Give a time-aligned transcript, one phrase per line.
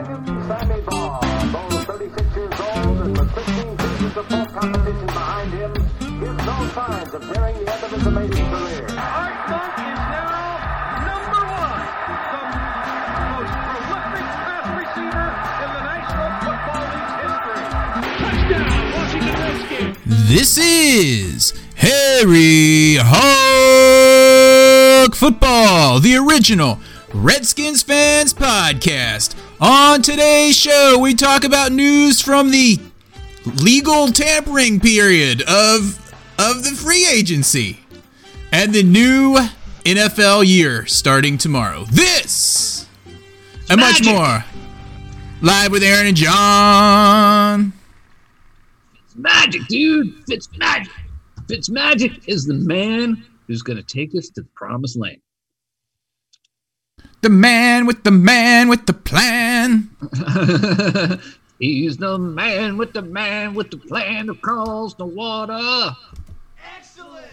[0.00, 1.20] William Sammy Baugh,
[1.52, 7.20] though 36 years old with 15 seasons of competition behind him, gives no signs of
[7.20, 7.34] the
[7.84, 8.86] of his career.
[8.96, 10.56] Art Monk is now
[11.04, 15.28] number one, the most prolific pass receiver
[15.60, 17.60] in the National Football League's history.
[18.24, 20.00] Touchdown, Washington.
[20.28, 24.34] This is Harry Hog
[25.14, 26.78] Football, the original
[27.12, 29.34] Redskins fans podcast.
[29.62, 32.78] On today's show, we talk about news from the
[33.44, 35.98] legal tampering period of
[36.38, 37.80] of the free agency
[38.52, 39.36] and the new
[39.84, 41.84] NFL year starting tomorrow.
[41.90, 42.86] This
[43.68, 44.42] and much more.
[45.42, 47.74] Live with Aaron and John.
[49.04, 50.24] It's magic, dude.
[50.26, 50.92] Fitz magic.
[51.48, 55.20] Fitz magic is the man who's going to take us to the promised land.
[57.22, 59.90] The man with the man with the plan.
[61.58, 65.94] He's the man with the man with the plan across the water.
[66.76, 67.26] Excellent.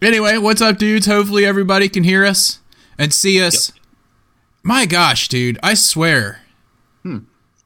[0.00, 1.06] Anyway, what's up, dudes?
[1.06, 2.60] Hopefully, everybody can hear us
[2.98, 3.72] and see us.
[4.62, 6.40] My gosh, dude, I swear.
[7.02, 7.18] Hmm.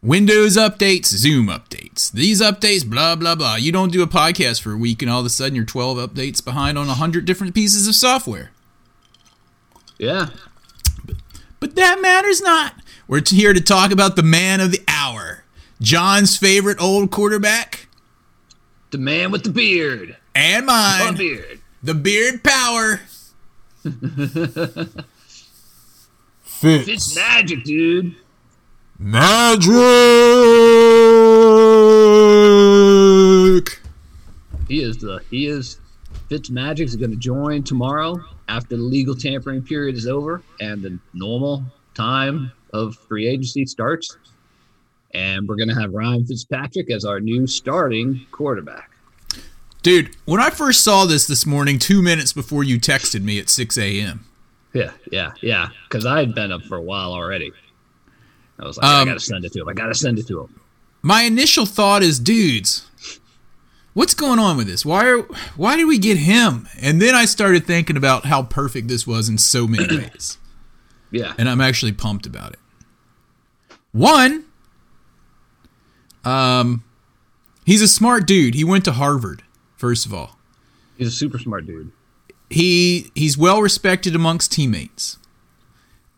[0.02, 2.10] Windows updates, Zoom updates.
[2.10, 3.56] These updates, blah, blah, blah.
[3.56, 5.98] You don't do a podcast for a week, and all of a sudden, you're 12
[5.98, 8.50] updates behind on 100 different pieces of software.
[9.98, 10.28] Yeah.
[11.60, 12.74] But that matters not.
[13.08, 15.44] We're here to talk about the man of the hour,
[15.80, 17.88] John's favorite old quarterback,
[18.90, 20.16] The man with the beard.
[20.34, 21.60] and The mine, beard.
[21.82, 23.00] the beard power.
[26.42, 26.86] Fitz.
[26.86, 28.16] Fitz magic, dude.
[28.98, 29.70] Magic.
[34.68, 35.78] He is the he is
[36.28, 40.82] Fitz Magic is going to join tomorrow after the legal tampering period is over and
[40.82, 41.62] the normal
[41.94, 44.16] time of free agency starts.
[45.14, 48.90] And we're going to have Ryan Fitzpatrick as our new starting quarterback.
[49.82, 53.48] Dude, when I first saw this this morning, two minutes before you texted me at
[53.48, 54.26] 6 a.m.,
[54.72, 55.68] Yeah, yeah, yeah.
[55.88, 57.52] Because I had been up for a while already.
[58.58, 59.68] I was like, Um, I gotta send it to him.
[59.68, 60.60] I gotta send it to him.
[61.02, 62.85] my initial thought is, dudes,
[63.96, 64.84] what's going on with this?
[64.84, 65.22] Why are
[65.56, 66.68] why did we get him?
[66.80, 70.36] And then I started thinking about how perfect this was in so many ways.
[71.10, 72.58] Yeah, and I'm actually pumped about it.
[73.92, 74.44] One,
[76.24, 76.84] um,
[77.64, 78.54] he's a smart dude.
[78.54, 79.42] He went to Harvard,
[79.76, 80.36] first of all.
[80.98, 81.90] he's a super smart dude.
[82.50, 85.16] He he's well respected amongst teammates,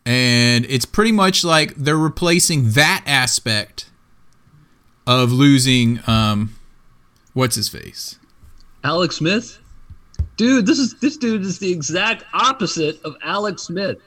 [0.04, 3.88] and it's pretty much like they're replacing that aspect
[5.06, 6.00] of losing.
[6.08, 6.57] Um,
[7.38, 8.18] what's his face?
[8.82, 9.60] Alex Smith,
[10.36, 10.66] dude.
[10.66, 13.98] This is this dude is the exact opposite of Alex Smith.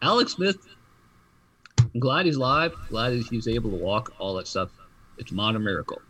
[0.00, 0.56] Alex Smith.
[1.78, 2.72] I'm glad he's live.
[2.88, 4.14] Glad he's able to walk.
[4.18, 4.70] All that stuff.
[5.18, 6.00] It's a modern miracle.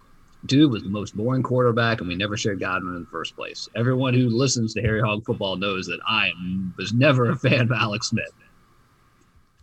[0.44, 3.68] Dude was the most boring quarterback, and we never shared Godwin in the first place.
[3.74, 6.30] Everyone who listens to Harry Hog football knows that I
[6.76, 8.32] was never a fan of Alex Smith.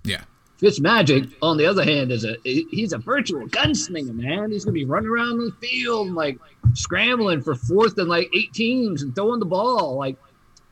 [0.03, 0.23] Yeah,
[0.61, 4.51] Fitzmagic, on the other hand, is a he's a virtual gunslinger, man.
[4.51, 6.37] He's gonna be running around the field like
[6.73, 10.17] scrambling for fourth and like eight teams and throwing the ball like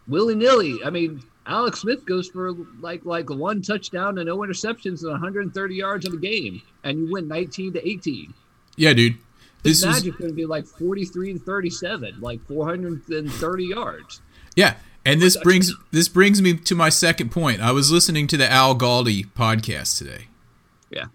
[0.07, 0.77] willy nilly.
[0.83, 5.75] I mean, Alex Smith goes for like like one touchdown and no interceptions and 130
[5.75, 8.33] yards in the game, and you win 19 to 18.
[8.75, 9.15] yeah, dude.
[9.63, 14.21] This Fitzmagic's gonna be like 43 to 37, like 430 yards.
[14.55, 14.75] Yeah,
[15.07, 17.61] and this brings this brings me to my second point.
[17.61, 20.27] I was listening to the Al Galdi podcast today,
[20.91, 21.05] Yeah,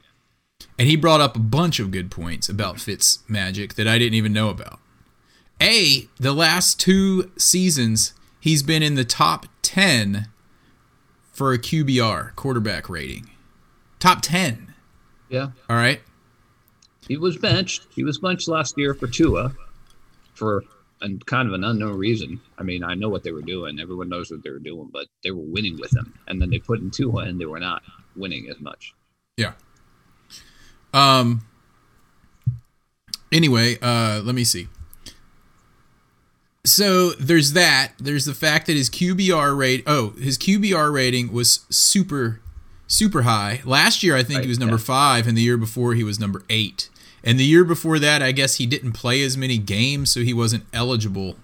[0.79, 4.15] and he brought up a bunch of good points about Fitz magic that I didn't
[4.15, 4.81] even know about.
[5.61, 10.27] A, the last two seasons, he's been in the top 10
[11.31, 13.31] for a QBR, quarterback rating.
[14.01, 14.75] Top 10.
[15.29, 15.51] yeah.
[15.71, 16.01] All right.
[17.07, 17.87] He was benched.
[17.95, 19.55] He was benched last year for Tua
[20.35, 20.65] for
[21.03, 22.41] and kind of an unknown reason.
[22.59, 23.81] I mean, I know what they were doing.
[23.81, 26.15] Everyone knows what they were doing, but they were winning with him.
[26.29, 27.83] And then they put in Tua and they were not
[28.17, 28.95] winning as much.
[29.37, 29.53] Yeah.
[30.95, 31.43] Um.
[33.31, 34.69] Anyway, uh, let me see.
[36.65, 37.93] So there's that.
[37.99, 39.83] There's the fact that his QBR rate.
[39.87, 42.41] Oh, his QBR rating was super,
[42.87, 43.63] super high.
[43.65, 44.83] Last year, I think he was number yeah.
[44.83, 46.89] five, and the year before he was number eight.
[47.25, 50.35] And the year before that, I guess he didn't play as many games, so he
[50.35, 51.37] wasn't eligible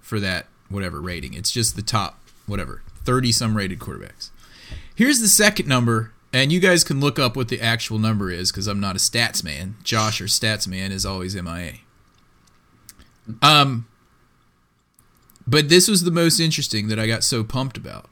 [0.00, 1.34] for that whatever rating.
[1.34, 4.30] It's just the top whatever thirty some rated quarterbacks.
[4.94, 8.50] Here's the second number, and you guys can look up what the actual number is
[8.50, 9.76] because I'm not a stats man.
[9.82, 11.74] Josh, our stats man, is always MIA.
[13.40, 13.86] Um,
[15.46, 18.08] but this was the most interesting that I got so pumped about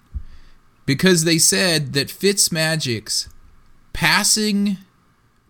[0.86, 3.28] because they said that Fitzmagic's
[3.92, 4.78] passing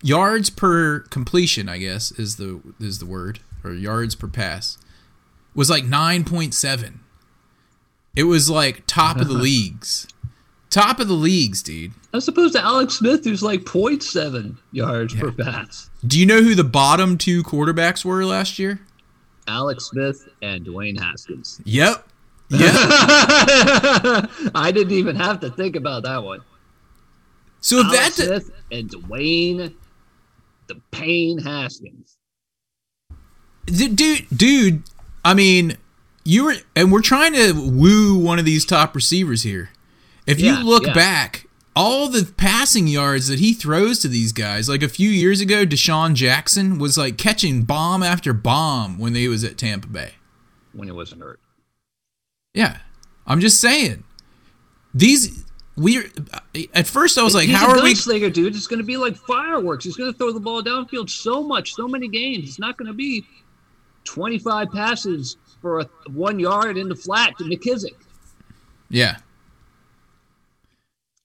[0.03, 4.79] yards per completion, I guess is the is the word or yards per pass
[5.55, 6.99] was like 9.7.
[8.15, 10.07] It was like top of the leagues.
[10.71, 11.93] Top of the leagues, dude.
[12.13, 15.89] As opposed to Alex Smith, who's like 0.7 yards per pass.
[16.07, 18.81] Do you know who the bottom two quarterbacks were last year?
[19.49, 21.61] Alex Smith and Dwayne Haskins.
[21.65, 22.05] Yep.
[22.51, 22.61] Yep.
[24.55, 26.41] I didn't even have to think about that one.
[27.61, 29.75] So if Alex that's Smith and Dwayne
[30.69, 32.17] the Pain Haskins.
[33.67, 34.83] Dude, dude.
[35.25, 35.77] I mean,
[36.25, 39.71] you were, and we're trying to woo one of these top receivers here.
[40.27, 40.95] If Yeah, you look yeah.
[40.95, 45.41] back, all the passing yards that he throws to these guys, like a few years
[45.41, 50.13] ago, DeSean Jackson was like catching bomb after bomb when he was at Tampa Bay.
[50.73, 51.41] when he wasn't hurt.
[52.55, 52.79] Yeah,
[53.27, 54.05] I'm just saying.
[54.95, 55.45] These
[55.79, 55.99] we
[56.75, 57.95] at first I was like, He's how a are we?
[57.95, 58.55] gunslinger, dude.
[58.57, 59.85] It's going to be like fireworks.
[59.85, 62.49] He's going to throw the ball downfield so much, so many games.
[62.49, 63.25] It's not going to be
[64.05, 67.95] 25 passes for a one yard in the flat to McKissic.
[68.91, 69.17] Yeah.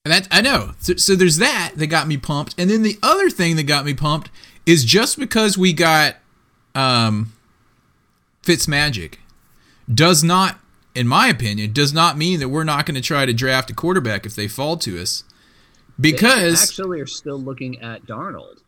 [0.06, 0.74] That I know.
[0.80, 3.86] So, so there's that that got me pumped, and then the other thing that got
[3.86, 4.30] me pumped
[4.66, 6.18] is just because we got
[6.76, 7.32] um,
[8.44, 9.16] Fitzmagic
[9.94, 10.60] does not,
[10.96, 13.74] in my opinion, does not mean that we're not going to try to draft a
[13.74, 15.24] quarterback if they fall to us,
[15.98, 18.60] They because actually are still looking at Darnold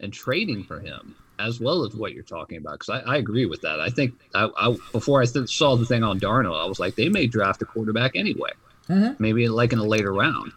[0.00, 2.78] and trading for him as well as what you're talking about.
[2.78, 3.80] Because I, I agree with that.
[3.80, 6.94] I think I, I before I th- saw the thing on Darnold, I was like,
[6.94, 8.50] they may draft a quarterback anyway.
[8.88, 9.22] Mm-hmm.
[9.22, 10.52] Maybe like in a later round.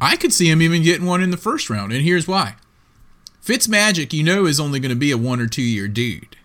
[0.00, 2.56] I could see him even getting one in the first round, and here's why.
[3.44, 6.36] Fitzmagic, you know, is only going to be a one or two year dude.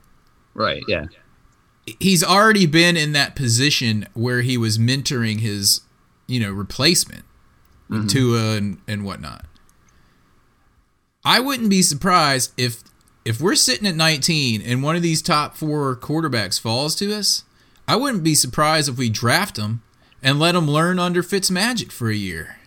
[0.54, 0.84] Right.
[0.88, 1.06] Yeah.
[2.00, 5.82] He's already been in that position where he was mentoring his,
[6.28, 7.24] you know, replacement,
[7.90, 8.08] mm-hmm.
[8.08, 9.46] Tua and, and whatnot.
[11.24, 12.84] I wouldn't be surprised if
[13.24, 17.44] if we're sitting at 19 and one of these top four quarterbacks falls to us.
[17.88, 19.82] I wouldn't be surprised if we draft him
[20.22, 22.58] and let him learn under Fitzmagic for a year.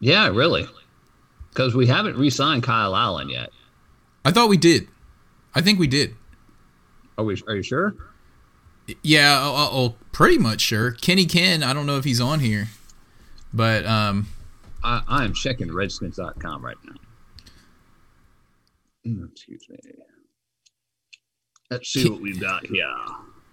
[0.00, 0.28] Yeah.
[0.28, 0.66] Really.
[1.50, 3.50] Because we haven't re-signed Kyle Allen yet.
[4.24, 4.88] I thought we did.
[5.54, 6.16] I think we did.
[7.18, 7.36] Are we?
[7.46, 7.94] Are you sure?
[9.02, 10.92] Yeah, oh, oh, pretty much sure.
[10.92, 12.68] Kenny Ken, I don't know if he's on here,
[13.52, 14.28] but um,
[14.82, 16.94] I, I am checking Redskins.com right now.
[19.06, 19.76] Mm, Excuse me.
[21.70, 22.84] Let's see what we've got here.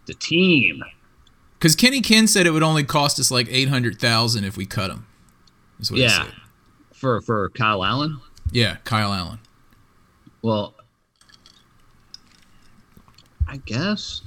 [0.07, 0.83] The team.
[1.57, 4.65] Because Kenny Ken said it would only cost us like eight hundred thousand if we
[4.65, 5.05] cut him.
[5.79, 6.25] Is what he Yeah.
[6.25, 6.33] said.
[6.93, 8.19] For for Kyle Allen.
[8.51, 9.39] Yeah, Kyle Allen.
[10.41, 10.73] Well,
[13.47, 14.21] I guess.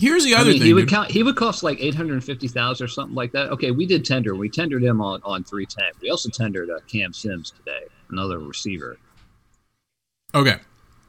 [0.00, 0.66] Here's the I other mean, thing.
[0.66, 1.10] he would count.
[1.10, 3.50] He would cost like eight hundred fifty thousand or something like that.
[3.50, 4.34] Okay, we did tender.
[4.34, 5.90] We tendered him on on three ten.
[6.00, 8.96] We also tendered uh, Cam Sims today, another receiver.
[10.34, 10.56] okay.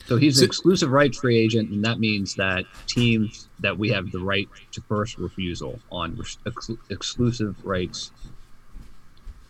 [0.07, 3.89] So he's So- an exclusive rights free agent, and that means that teams that we
[3.91, 8.11] have the right to first refusal on ex- exclusive rights.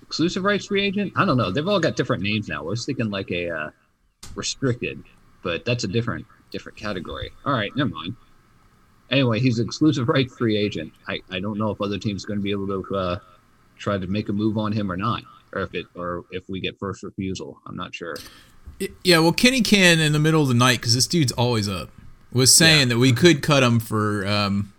[0.04, 1.14] Exclusive rights free agent?
[1.16, 1.52] I don't know.
[1.52, 2.60] They've all got different names now.
[2.60, 3.70] I was thinking like a uh,
[4.36, 5.02] restricted,
[5.42, 7.32] but that's a different different category.
[7.46, 8.16] All right, never mind.
[9.12, 10.92] Anyway, he's an exclusive rights free agent.
[11.08, 13.20] I, I don't know if other teams are going to be able to uh,
[13.78, 15.24] try to make a move on him or not,
[15.54, 17.60] or if it or if we get first refusal.
[17.66, 18.16] I'm not sure.
[19.04, 21.90] Yeah, well, Kenny Ken in the middle of the night because this dude's always up
[22.34, 22.86] was saying Yeah.
[22.96, 24.74] that we could cut him for um,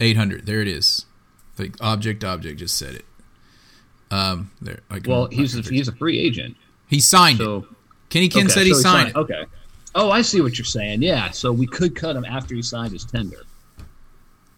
[0.00, 0.46] eight hundred.
[0.46, 1.04] There it is.
[1.58, 3.04] Like object, object just said it.
[4.10, 4.80] Um, there.
[4.88, 6.56] Can- Well, he's a, he's a free agent.
[6.88, 7.44] he signed it.
[7.44, 7.66] So
[8.08, 9.16] Kenny Ken okay, said he so signed it.
[9.16, 9.44] Okay.
[9.98, 11.02] Oh, I see what you're saying.
[11.02, 13.42] Yeah, so we could cut him after he signed his tender.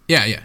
[0.06, 0.42] Yeah, yeah.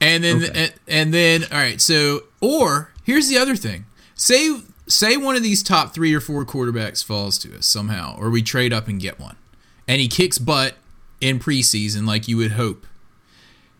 [0.00, 0.52] And then Okay.
[0.64, 3.84] and, and then all right, so or here's the other thing.
[4.14, 8.28] Say say one of these top 3 or 4 quarterbacks falls to us somehow or
[8.30, 9.36] we trade up and get one.
[9.86, 10.74] And he kicks butt
[11.20, 12.86] in preseason like you would hope.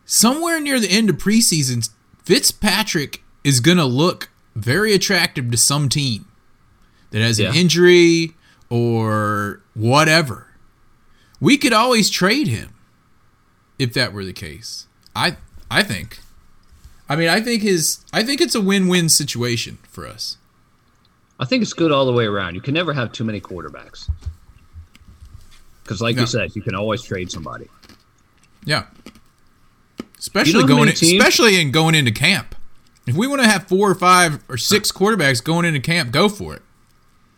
[0.04, 1.88] Somewhere near the end of preseason,
[2.24, 6.26] Fitzpatrick is going to look very attractive to some team
[7.10, 8.34] that has an injury
[8.70, 10.46] or whatever.
[11.40, 12.74] We could always trade him
[13.78, 14.86] if that were the case.
[15.14, 15.36] I
[15.70, 16.18] I think.
[17.08, 20.38] I mean, I think his I think it's a win-win situation for us.
[21.38, 22.54] I think it's good all the way around.
[22.54, 24.08] You can never have too many quarterbacks.
[25.82, 26.22] Because, like No.
[26.22, 27.66] you said, you can always trade somebody.
[28.64, 28.84] Yeah.
[30.18, 32.54] Especially You know going in, especially in going into camp.
[33.06, 36.28] If we want to have four or five or six quarterbacks going into camp, go
[36.28, 36.62] for it.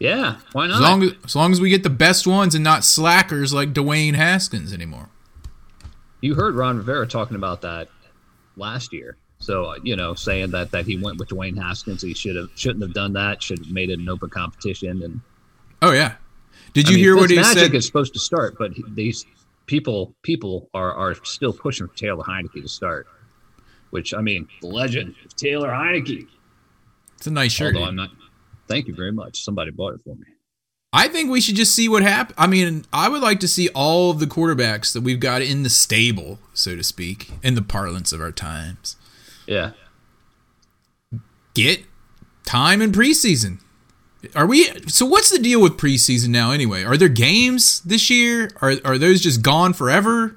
[0.02, 0.74] Yeah, why not?
[0.76, 3.72] As long as, as long as we get the best ones and not slackers like
[3.72, 5.10] Dwayne Haskins anymore.
[6.20, 7.88] you heard Ron Rivera talking about that
[8.56, 9.16] last year.
[9.38, 12.50] So uh, you know, saying that that he went with Dwayne Haskins, he should have
[12.56, 13.42] shouldn't have done that.
[13.44, 15.02] Should have made it an open competition.
[15.04, 15.20] And
[15.80, 16.14] Oh yeah.
[16.72, 17.74] Did I you mean, hear what he Fitzmagic said?
[17.74, 19.24] is supposed to start, but he- these
[19.66, 23.06] people people are are still pushing for Taylor Heinicke to start.
[23.90, 26.26] Which I mean, the legend of Taylor Heinicke.
[27.18, 27.76] It's a nice shirt.
[27.76, 27.86] Although.
[27.88, 28.10] I'm not.
[28.68, 29.42] Thank you very much.
[29.44, 30.26] Somebody bought it for me.
[30.94, 32.34] I think we should just see what happens.
[32.38, 35.62] I mean, I would like to see all of the quarterbacks that we've got in
[35.62, 38.96] the stable, so to speak, in the parlance of our times,
[39.46, 39.72] Yeah.
[41.54, 41.84] get
[42.44, 43.58] time in preseason.
[44.34, 44.66] Are we?
[44.88, 46.52] So what's the deal with preseason now?
[46.52, 48.50] Anyway, are there games this year?
[48.60, 50.36] Are are those just gone forever?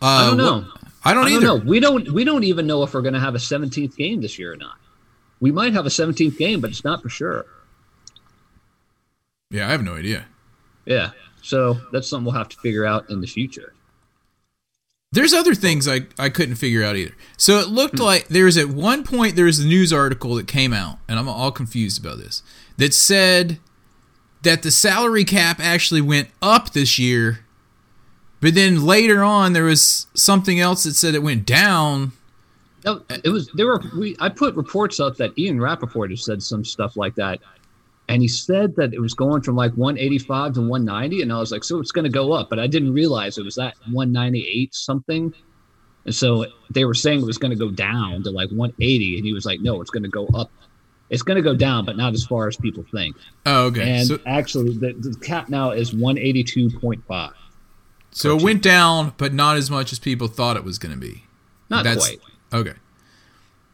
[0.00, 0.58] Uh, I don't know.
[0.60, 1.40] what- I don't I either.
[1.46, 1.70] don't know.
[1.70, 2.12] We don't.
[2.12, 4.56] We don't even know if we're going to have a 17th game this year or
[4.56, 4.76] not.
[5.40, 7.46] We might have a 17th game, but it's not for sure.
[9.50, 10.26] Yeah, I have no idea.
[10.86, 11.10] Yeah.
[11.42, 13.72] So that's something we'll have to figure out in the future.
[15.12, 17.14] There's other things I, I couldn't figure out either.
[17.36, 18.04] So it looked Hmm.
[18.04, 21.18] like there was at one point there was a news article that came out, and
[21.18, 22.42] I'm all confused about this,
[22.76, 23.58] that said
[24.42, 27.40] that the salary cap actually went up this year,
[28.40, 32.12] but then later on there was something else that said it went down.
[32.84, 34.16] No, it was there were we.
[34.20, 37.40] I put reports up that Ian Rapoport has said some stuff like that,
[38.08, 41.52] and he said that it was going from like 185 to 190, and I was
[41.52, 44.74] like, so it's going to go up, but I didn't realize it was that 198
[44.74, 45.34] something,
[46.06, 49.26] and so they were saying it was going to go down to like 180, and
[49.26, 50.50] he was like, no, it's going to go up.
[51.10, 53.16] It's going to go down, but not as far as people think.
[53.44, 53.98] Oh, okay.
[53.98, 57.32] And so actually, the, the cap now is 182.5.
[58.12, 61.00] so it went down, but not as much as people thought it was going to
[61.00, 61.24] be.
[61.68, 62.20] Not That's quite.
[62.52, 62.74] Okay.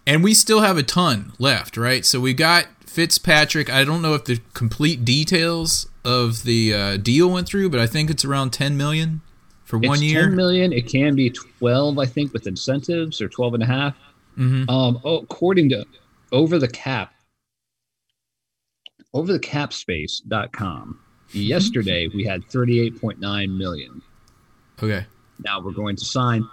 [0.06, 2.04] And we still have a ton left, right?
[2.04, 3.68] So we got Fitzpatrick.
[3.68, 7.86] I don't know if the complete details of the uh, deal went through, but I
[7.86, 9.20] think it's around 10 million
[9.64, 10.22] for one year.
[10.22, 10.72] 10 million.
[10.72, 13.96] It can be 12, I think, with incentives or 12 and a half.
[14.38, 14.70] Mhm.
[14.70, 15.84] Um, oh, according to
[16.30, 17.12] over the cap,
[19.12, 21.00] over the cap space.com,
[21.32, 24.02] yesterday we had 38.9 million.
[24.82, 25.06] Okay.
[25.44, 26.46] Now we're going to sign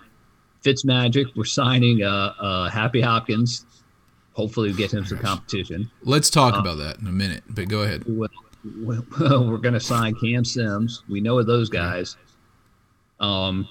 [0.63, 1.36] Fitzmagic.
[1.36, 3.65] We're signing uh, uh, Happy Hopkins.
[4.34, 5.91] Hopefully, we get him some competition.
[6.01, 8.03] Let's talk about that in a minute, but go ahead.
[8.08, 8.29] Well,
[8.77, 9.03] well,
[9.50, 11.03] we're going to sign Cam Sims.
[11.10, 12.17] We know those guys.
[13.20, 13.67] Um.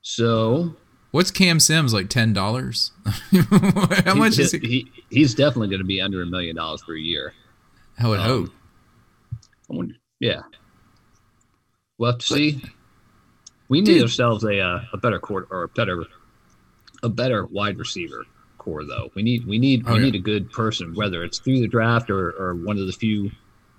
[0.00, 0.74] So
[1.12, 2.90] What's Cam Sims like ten dollars?
[4.04, 4.58] How much is he?
[4.58, 4.92] he?
[5.10, 7.34] He's definitely going to be under a million dollars per year.
[7.98, 8.50] I would um, hope.
[9.70, 10.40] I wonder, yeah.
[11.98, 12.62] We'll have to see.
[13.72, 14.02] We need Dude.
[14.02, 16.04] ourselves a uh, a better court or a better
[17.02, 18.24] a better wide receiver
[18.58, 19.10] core though.
[19.14, 20.04] We need we need Oh, we yeah.
[20.06, 23.30] need a good person, whether it's through the draft or, or one of the few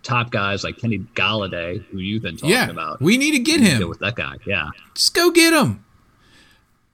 [0.02, 3.02] top guys like Kenny Golladay, who you've been talking Yeah, about.
[3.02, 3.90] we need to get need to him.
[3.90, 4.36] with that guy.
[4.46, 4.70] Yeah.
[4.96, 5.86] Just go get him.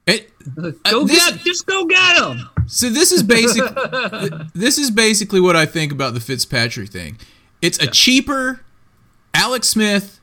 [0.06, 0.30] It,
[0.84, 2.48] Go this- get just go get him.
[2.66, 3.62] So this is basic.
[4.54, 7.18] this is basically what I think about the Fitzpatrick thing.
[7.62, 8.60] It's a cheaper
[9.34, 10.20] Alex Smith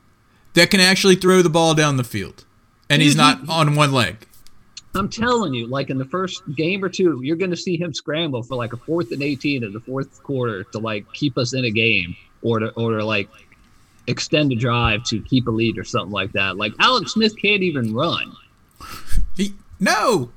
[0.54, 2.46] that can actually throw the ball down the field,
[2.90, 4.28] and he's not on one leg.
[4.96, 7.94] I'm telling you, like in the first game or two, you're going to see him
[7.94, 11.54] scramble for like a fourth and 18 in the fourth quarter to like keep us
[11.54, 13.30] in a game or to, or to like
[14.08, 16.58] extend a drive to keep a lead or something like that.
[16.58, 18.34] Like Alex Smith can't even run.
[19.36, 20.32] He, no,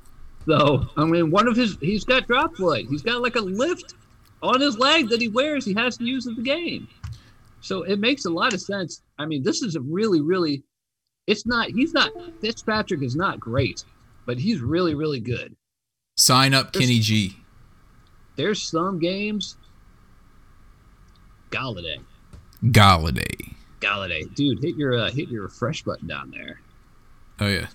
[0.45, 2.85] So, I mean, one of his, he's got drop foot.
[2.89, 3.95] He's got like a lift
[4.41, 5.65] on his leg that he wears.
[5.65, 6.87] He has to use in the game.
[7.61, 9.01] So it makes a lot of sense.
[9.19, 10.63] I mean, this is a really, really,
[11.27, 12.11] it's not, he's not,
[12.41, 13.83] Fitzpatrick is not great,
[14.25, 15.55] but he's really, really good.
[16.17, 17.37] sign up Kenny G.
[18.35, 19.57] there's some games.
[21.49, 21.99] Golladay,
[22.63, 23.55] Golladay.
[23.81, 26.61] Golladay, dude, hit your uh, hit your refresh button down there.
[27.39, 27.67] Oh yeah.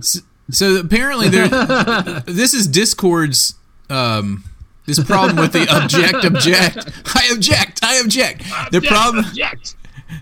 [0.00, 1.48] so, so apparently there.
[2.26, 3.54] this is Discord's.
[3.90, 4.44] Um,
[4.86, 7.16] this problem with the object object.
[7.16, 7.80] I object.
[7.82, 8.44] I object.
[8.70, 9.24] The problem.
[9.24, 9.76] Object.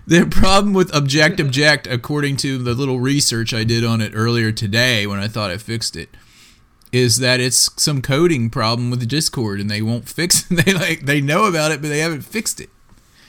[0.05, 4.51] The problem with object object, according to the little research I did on it earlier
[4.51, 6.09] today when I thought I fixed it,
[6.91, 10.57] is that it's some coding problem with Discord and they won't fix it.
[10.65, 12.69] They like they know about it, but they haven't fixed it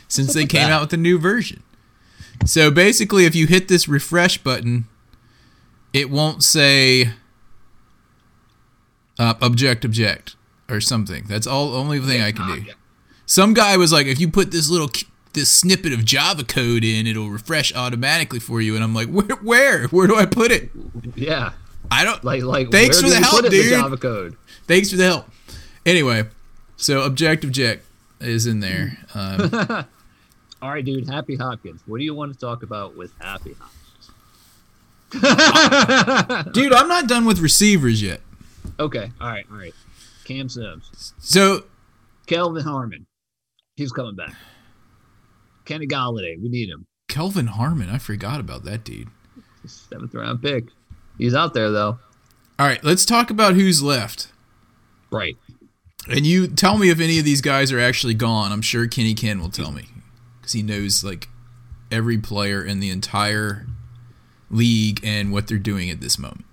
[0.08, 0.72] since they came that?
[0.72, 1.62] out with the new version.
[2.44, 4.86] So basically, if you hit this refresh button,
[5.92, 7.10] it won't say
[9.18, 10.36] uh, object object
[10.68, 11.24] or something.
[11.28, 12.72] That's all only thing I can do.
[13.26, 14.90] Some guy was like, if you put this little
[15.34, 18.74] this snippet of Java code in, it'll refresh automatically for you.
[18.74, 20.70] And I'm like, where, where, where do I put it?
[21.14, 21.52] Yeah,
[21.90, 22.22] I don't.
[22.24, 22.70] like like.
[22.70, 23.72] Thanks for the help, put it in dude.
[23.72, 24.36] The Java code.
[24.66, 25.26] Thanks for the help.
[25.84, 26.24] Anyway,
[26.76, 27.80] so Objective Jack
[28.20, 28.96] is in there.
[29.14, 29.50] Um,
[30.62, 31.08] All right, dude.
[31.08, 31.82] Happy Hopkins.
[31.86, 33.74] What do you want to talk about with Happy Hopkins?
[36.54, 38.20] dude, I'm not done with receivers yet.
[38.80, 39.10] Okay.
[39.20, 39.44] All right.
[39.50, 39.74] All right.
[40.24, 41.64] Cam Sims, So
[42.26, 43.04] Kelvin Harmon,
[43.76, 44.32] he's coming back.
[45.64, 46.86] Kenny Golladay, we need him.
[47.08, 49.08] Kelvin Harmon, I forgot about that dude.
[49.66, 50.64] Seventh round pick.
[51.18, 51.98] He's out there though.
[52.58, 54.28] All right, let's talk about who's left.
[55.10, 55.36] Right.
[56.08, 58.52] And you tell me if any of these guys are actually gone.
[58.52, 59.86] I'm sure Kenny Ken will tell me
[60.40, 61.28] because he knows like
[61.90, 63.66] every player in the entire
[64.50, 66.44] league and what they're doing at this moment.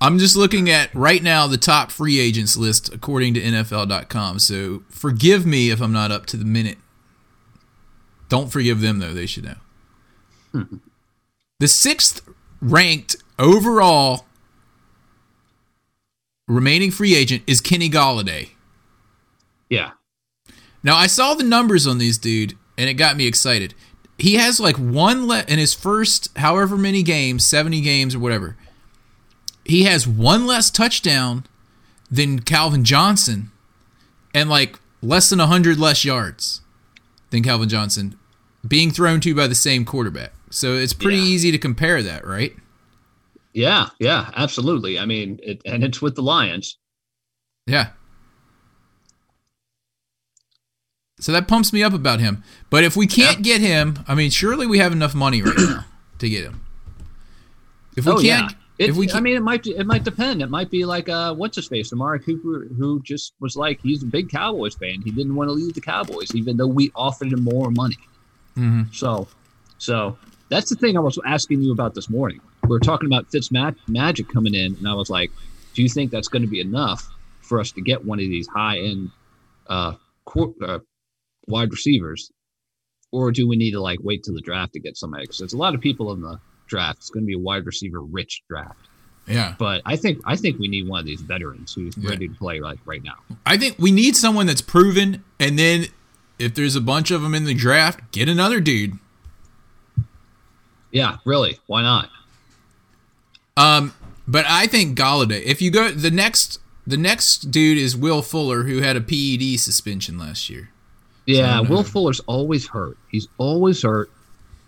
[0.00, 4.38] I'm just looking at right now the top free agents list according to NFL.com.
[4.38, 6.78] So forgive me if I'm not up to the minute.
[8.28, 9.54] Don't forgive them though; they should know.
[10.52, 10.76] Hmm.
[11.58, 12.22] the sixth
[12.60, 14.26] ranked overall
[16.46, 18.50] remaining free agent is Kenny Golladay.
[19.68, 19.92] Yeah.
[20.82, 23.74] Now I saw the numbers on these dude, and it got me excited.
[24.18, 28.56] He has like one le- in his first however many games, seventy games or whatever.
[29.64, 31.44] He has one less touchdown
[32.10, 33.50] than Calvin Johnson,
[34.32, 36.60] and like less than hundred less yards
[37.34, 38.16] than Calvin Johnson,
[38.66, 40.32] being thrown to by the same quarterback.
[40.50, 41.24] So it's pretty Yeah.
[41.24, 42.54] easy to compare that, right?
[43.52, 43.90] Yeah.
[43.98, 44.30] Yeah.
[44.36, 44.98] Absolutely.
[44.98, 46.78] I mean, it, and it's with the Lions.
[47.66, 47.90] Yeah.
[51.20, 52.42] So that pumps me up about him.
[52.70, 55.84] But if we can't get him, I mean, surely we have enough money right now
[56.18, 56.60] to get him.
[57.96, 58.58] If we oh can't, yeah.
[58.78, 60.42] It, if we I mean, it might it might depend.
[60.42, 64.02] It might be like uh, what's his face, Amari Cooper, who just was like he's
[64.02, 65.00] a big Cowboys fan.
[65.02, 67.98] He didn't want to leave the Cowboys, even though we offered him more money.
[68.56, 68.92] Mhm.
[68.94, 69.28] So,
[69.78, 72.40] so that's the thing I was asking you about this morning.
[72.64, 75.30] We were talking about Fitz Mag- Magic coming in, and I was like,
[75.74, 77.08] "Do you think that's going to be enough
[77.42, 79.10] for us to get one of these high end
[79.68, 80.78] uh, qu- uh,
[81.46, 82.30] wide receivers,
[83.12, 85.24] or do we need to like wait till the draft to get somebody?
[85.24, 86.98] Because there's a lot of people in the draft.
[86.98, 88.78] It's going to be a wide receiver rich draft."
[89.26, 92.10] yeah, But I think I think we need one of these veterans who's Yeah.
[92.10, 93.14] ready to play like right now.
[93.46, 95.86] I think we need someone that's proven, and then
[96.38, 98.98] if there's a bunch of them in the draft, get another dude.
[100.90, 101.58] Yeah, really.
[101.66, 102.08] Why not?
[103.56, 103.94] Um,
[104.28, 105.42] but I think Golladay.
[105.44, 109.58] If you go the next, the next dude is Will Fuller, who had a PED
[109.58, 110.70] suspension last year.
[111.26, 112.98] Yeah, So, Will Fuller's always hurt.
[113.10, 114.10] He's always hurt.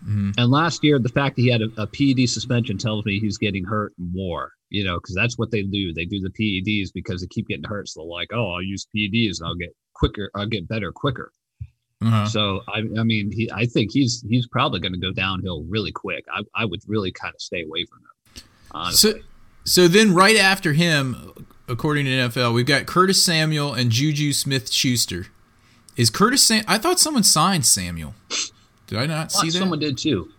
[0.06, 0.30] Mm-hmm.
[0.38, 3.38] And last year, the fact that he had a, a PED suspension tells me he's
[3.38, 4.52] getting hurt more.
[4.68, 5.92] You know, because that's what they do.
[5.92, 7.88] They do the PEDs because they keep getting hurt.
[7.88, 10.28] So they're like, oh, I'll use PEDs and I'll get quicker.
[10.34, 11.30] I'll get better quicker.
[12.02, 12.26] Uh-huh.
[12.26, 15.92] So I, I mean, he, I think he's he's probably going to go downhill really
[15.92, 16.24] quick.
[16.32, 18.44] I, I would really kind of stay away from him.
[18.72, 19.12] Honestly.
[19.12, 19.18] So,
[19.64, 21.32] so then right after him,
[21.68, 25.28] according to NFL, we've got Curtis Samuel and Juju Smith Schuster.
[25.96, 26.42] Is Curtis?
[26.42, 28.14] Sam- I thought someone signed Samuel.
[28.86, 29.58] Did I not see that?
[29.58, 30.30] Someone did too.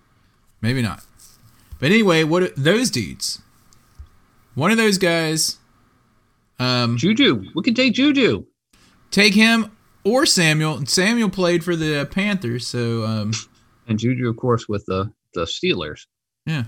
[0.62, 1.04] Maybe not.
[1.80, 3.42] But anyway, what are those dudes?
[4.56, 5.58] One of those guys,
[6.60, 8.46] um, Juju, we can take Juju.
[9.12, 9.72] take him
[10.04, 10.86] or Samuel.
[10.86, 13.32] Samuel played for the Panthers, so um,
[13.88, 16.08] And Juju, of course, with the the Steelers.
[16.48, 16.64] yeah,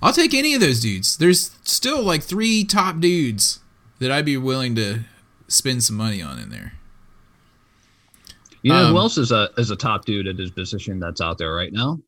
[0.00, 1.16] I'll take any of those dudes.
[1.16, 3.58] There's still like three top dudes
[3.98, 5.00] that I'd be willing to
[5.48, 6.74] spend some money on in there.
[8.62, 11.20] You know Um, who else is a is a top dude at his position that's
[11.20, 12.00] out there right now?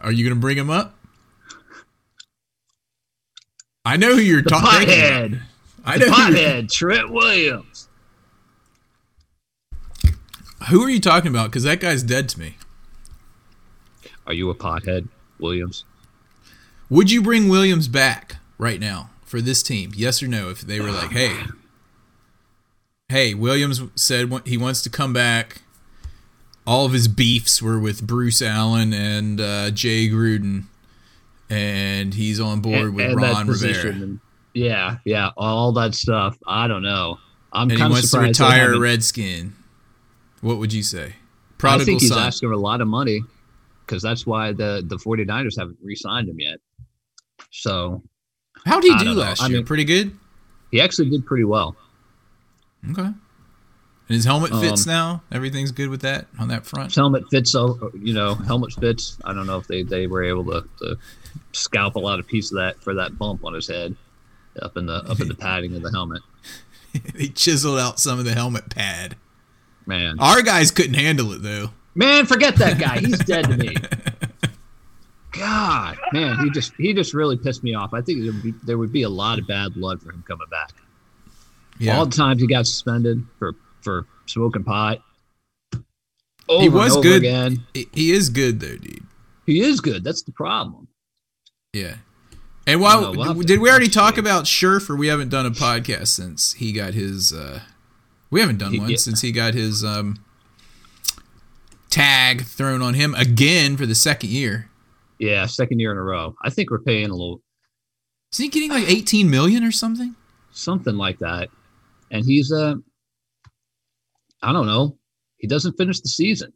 [0.00, 0.98] Are you gonna bring him up?
[3.84, 4.88] I know who you're The talking.
[4.88, 5.42] pothead,
[5.84, 6.06] I know.
[6.06, 7.88] You're- pothead, Trent Williams.
[10.70, 11.50] who are you talking about?
[11.50, 12.56] Because that guy's dead to me.
[14.26, 15.84] Are you a pothead, Williams?
[16.90, 19.92] Would you bring Williams back right now for this team?
[19.94, 20.50] Yes or no?
[20.50, 21.36] If they were like, hey,
[23.08, 25.62] hey, Williams said he wants to come back.
[26.66, 30.64] All of his beefs were with Bruce Allen and uh, Jay Gruden,
[31.48, 33.92] and he's on board with And- and Ron Rivera.
[33.92, 34.20] and-
[34.52, 36.38] yeah, yeah, all that stuff.
[36.46, 37.18] I don't know.
[37.52, 39.52] I'm And he wants to retire Redskin.
[40.40, 41.14] What would you say?
[41.62, 42.18] I think he's son.
[42.26, 43.20] asking for a lot of money
[43.84, 46.58] because that's why the the 49ers haven't re-signed him yet.
[47.50, 48.02] So
[48.64, 49.20] How did he do don't know.
[49.22, 49.58] last I year?
[49.58, 50.16] mean- Pretty good.
[50.70, 51.76] he actually did pretty well.
[52.90, 53.02] Okay.
[53.02, 55.22] And his helmet fits Um, now.
[55.32, 56.90] Everything's good with that on that front.
[56.90, 59.18] His helmet fits, you know, helmet fits.
[59.24, 60.96] I don't know if they they were able to, to
[61.52, 63.96] scalp a lot of piece of that for that bump on his head
[64.62, 66.22] up in the up in the padding of the helmet.
[67.14, 69.16] they chiseled out some of the helmet pad.
[69.86, 71.70] Man, Our guys couldn't handle it though.
[71.96, 72.98] man, forget that guy.
[73.00, 73.74] He's dead to me.
[75.32, 77.92] God, man, he just he just really pissed me off.
[77.92, 80.24] I think there would be, there would be a lot of bad blood for him
[80.26, 80.70] coming back.
[81.78, 81.98] Yeah.
[81.98, 85.02] All the times he got suspended for for smoking pot.
[86.48, 87.18] Over he was good.
[87.22, 87.66] again.
[87.74, 89.02] He- is good though, dude.
[89.46, 90.02] He is good.
[90.04, 90.88] That's the problem.
[91.72, 91.96] Yeah.
[92.66, 94.20] And while No, we'll did we already talk see.
[94.20, 97.32] about Scherff, or we haven't done a podcast since he got his?
[97.32, 97.60] uh
[98.30, 98.96] We haven't done He- one yeah.
[98.96, 100.18] since he got his um
[101.90, 104.68] tag thrown on him again for the second year.
[105.18, 106.34] Yeah, second year in a row.
[106.42, 107.40] I think we're paying a little
[108.32, 110.14] Is he getting like 18 million or something?
[110.52, 111.48] something like that.
[112.10, 112.74] And he's uh
[114.42, 114.98] I don't know.
[115.38, 116.52] He doesn't finish the season.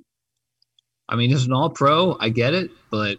[1.08, 3.18] I mean, he's an all pro, I get it, but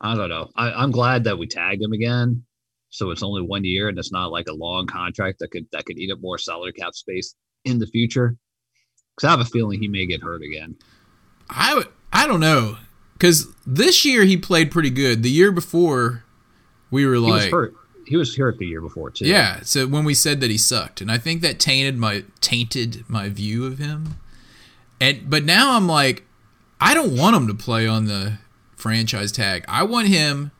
[0.00, 0.50] I don't know.
[0.56, 2.44] I, I'm glad that we tagged him again.
[2.90, 5.84] So it's only one year and it's not like a long contract that could that
[5.84, 8.36] could eat up more salary cap space in the future.
[9.16, 10.76] Because I have a feeling he may get hurt again.
[11.48, 12.78] I I don't know
[13.12, 15.22] because this year he played pretty good.
[15.22, 16.24] The year before,
[16.90, 17.74] we were He was like, hurt.
[18.10, 19.24] He was hurt the year before too.
[19.24, 19.60] yeah.
[19.62, 23.28] So when we said that he sucked, and I think that tainted my tainted my
[23.28, 24.16] view of him.
[25.00, 26.24] And but now I'm like,
[26.80, 28.38] I don't want him to play on the
[28.74, 29.64] franchise tag.
[29.68, 30.50] I want him.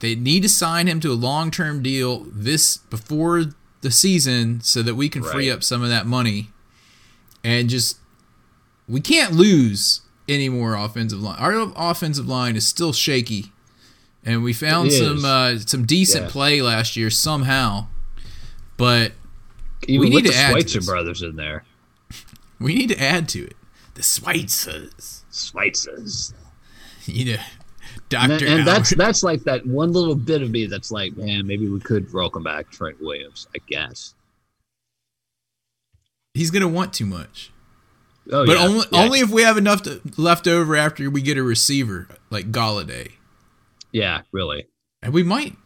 [0.00, 3.44] They need to sign him to a long term deal this before
[3.80, 6.48] the season so that we can free up some of that money
[7.42, 7.96] and just
[8.86, 11.38] we can't lose any more offensive line.
[11.38, 13.52] Our offensive line is still shaky,
[14.24, 16.30] and we found It some uh, some decent Yeah.
[16.30, 17.86] play last year somehow,
[18.76, 19.12] but
[19.86, 20.86] Even We need the to add to Schweitzer this.
[20.88, 21.64] brothers in there.
[22.58, 23.56] we need to add to it.
[23.94, 26.32] The Schweitzers, Schweitzers.
[27.06, 28.38] you know, And, Doctor.
[28.38, 31.68] that- and that's that's like that one little bit of me that's like, man, maybe
[31.68, 34.14] we could welcome back Trent Williams, I guess.
[36.34, 37.50] he's gonna want too much,
[38.32, 41.20] Oh, but yeah, only yeah, only if we have enough to, left over after we
[41.22, 43.12] get a receiver like Golladay,
[43.94, 44.66] yeah, really.
[45.02, 45.56] and we might.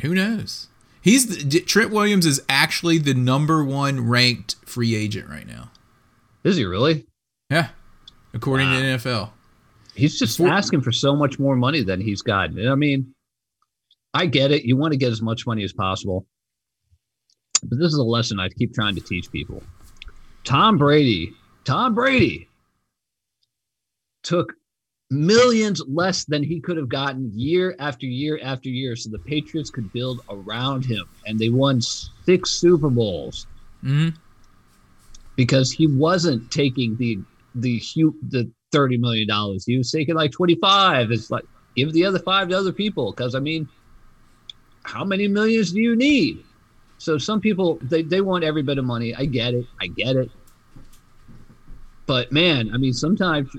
[0.00, 0.66] Who knows?
[1.00, 5.70] He's the, Trent Williams is actually the number one ranked free agent right now.
[6.42, 7.06] Is he really?
[7.50, 7.68] Yeah,
[8.34, 8.80] according Wow.
[8.80, 9.30] to NFL.
[9.94, 12.58] He's just Before- asking for so much more money than he's gotten.
[12.58, 13.14] And I mean,
[14.14, 14.64] I get it.
[14.64, 16.26] You want to get as much money as possible.
[17.62, 19.62] But this is a lesson I keep trying to teach people.
[20.44, 21.32] Tom Brady,
[21.64, 22.48] Tom Brady
[24.22, 24.52] took
[25.10, 29.70] millions less than he could have gotten year after year after year so the Patriots
[29.70, 31.04] could build around him.
[31.24, 33.46] And they won six Super Bowls
[33.82, 34.08] hmm
[35.36, 37.20] because he wasn't taking the
[37.54, 37.80] the
[38.28, 39.64] the thirty million dollars.
[39.66, 41.10] He was taking like twenty five.
[41.10, 41.44] It's like
[41.76, 43.68] give the other five to other people because I mean,
[44.84, 46.46] how many millions do you need?
[46.98, 49.14] So some people they they want every bit of money.
[49.14, 49.66] I get it.
[49.80, 50.30] I get it.
[52.06, 53.50] But man, I mean, sometimes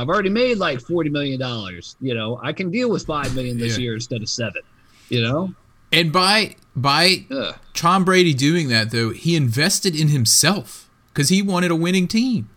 [0.00, 1.96] I've already made like forty million dollars.
[2.00, 3.82] You know, I can deal with five million this Yeah.
[3.82, 4.62] year instead of seven.
[5.08, 5.54] You know,
[5.92, 7.54] And by by Ugh.
[7.74, 12.48] Tom Brady doing that though, he invested in himself because he wanted a winning team.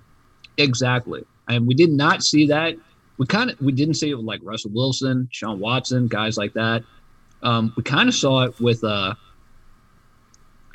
[0.57, 1.23] Exactly.
[1.47, 2.75] And we did not see that.
[3.17, 6.53] We kind of we didn't see it with like Russell Wilson, Sean Watson, guys like
[6.53, 6.83] that.
[7.41, 9.15] Um, we kind of saw it with uh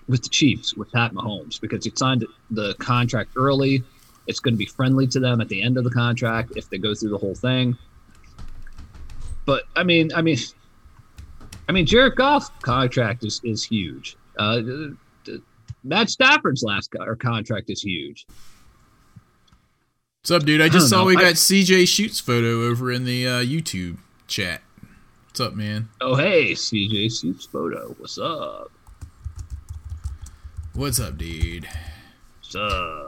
[0.08, 3.82] with the Chiefs with Pat Mahomes because he signed the contract early.
[4.28, 6.78] It's going to be friendly to them at the end of the contract if they
[6.78, 7.76] go through the whole thing.
[9.46, 10.36] But I mean, I mean,
[11.68, 14.16] I mean, Jared Goff's contract is is huge.
[14.38, 14.60] Uh,
[15.82, 18.26] Matt Stafford's last co- or contract is huge.
[20.20, 20.60] What's up, dude?
[20.60, 21.06] I just don't saw know.
[21.06, 24.60] we I- got CJ Shoots photo over in the uh, YouTube chat.
[25.26, 25.88] What's up, man?
[26.00, 27.94] Oh, hey, CJ Shoots photo.
[27.98, 28.70] What's up?
[30.74, 31.66] What's up, dude?
[32.40, 33.07] What's up?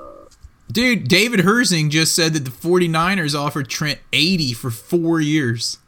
[0.70, 5.78] Dude, David Herzing just said that the 49ers offered Trent 80 for four years.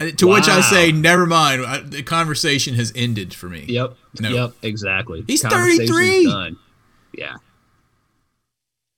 [0.00, 0.34] To wow.
[0.34, 1.64] which I say, never mind.
[1.64, 3.64] I, the conversation has ended for me.
[3.68, 3.96] Yep.
[4.20, 4.28] No.
[4.28, 4.52] Yep.
[4.62, 5.24] Exactly.
[5.26, 6.24] He's 33.
[6.26, 6.56] Done.
[7.12, 7.36] Yeah.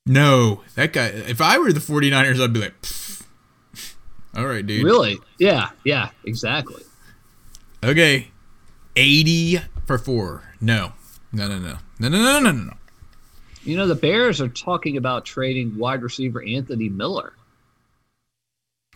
[0.06, 1.06] No, that guy.
[1.06, 3.26] If I were the 49ers, I'd be like, Pff.
[4.37, 4.85] all right, dude.
[4.85, 5.18] Really?
[5.38, 5.70] Yeah.
[5.85, 6.11] Yeah.
[6.24, 6.82] Exactly.
[7.85, 8.28] Okay.
[8.94, 10.44] 80 for four.
[10.61, 10.92] No.
[11.32, 11.76] No, no, no.
[11.98, 12.72] No, no, no, no, no, no.
[13.66, 17.33] You know, the Bears are talking about trading wide receiver Anthony Miller.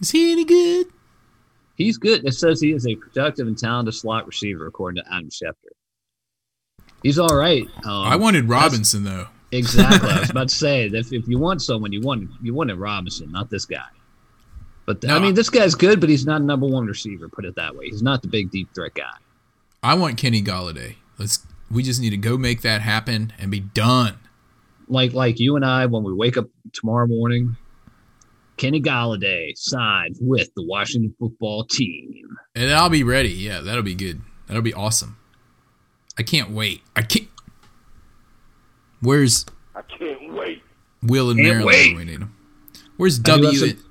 [0.01, 0.87] Is he any good?
[1.75, 2.25] He's good.
[2.25, 5.73] It says he is a productive and talented slot receiver, according to Adam Schefter.
[7.03, 7.67] He's all right.
[7.85, 9.27] Um, I wanted Robinson though.
[9.51, 10.09] exactly.
[10.09, 12.77] I was about to say that if, if you want someone, you want you wanted
[12.77, 13.89] Robinson, not this guy.
[14.87, 17.29] But No, I mean, this guy's good, but he's not a number one receiver.
[17.29, 17.87] Put it that way.
[17.87, 19.17] He's not the big deep threat guy.
[19.83, 20.97] I want Kenny Golladay.
[21.19, 21.45] Let's.
[21.71, 24.19] We just need to go make that happen and be done.
[24.91, 27.57] Like like you and I when we wake up tomorrow morning.
[28.57, 32.37] Kenny Golladay signed with the Washington football team.
[32.55, 33.31] And I'll be ready.
[33.31, 34.21] Yeah, that'll be good.
[34.49, 35.17] That'll be awesome.
[36.19, 36.83] I can't wait.
[36.95, 37.29] I can't.
[39.01, 40.63] Where's I can't wait.
[41.03, 41.67] Will and Can't Maryland?
[41.67, 41.97] wait.
[41.97, 42.35] We need him.
[42.99, 43.85] Where's I do have W some-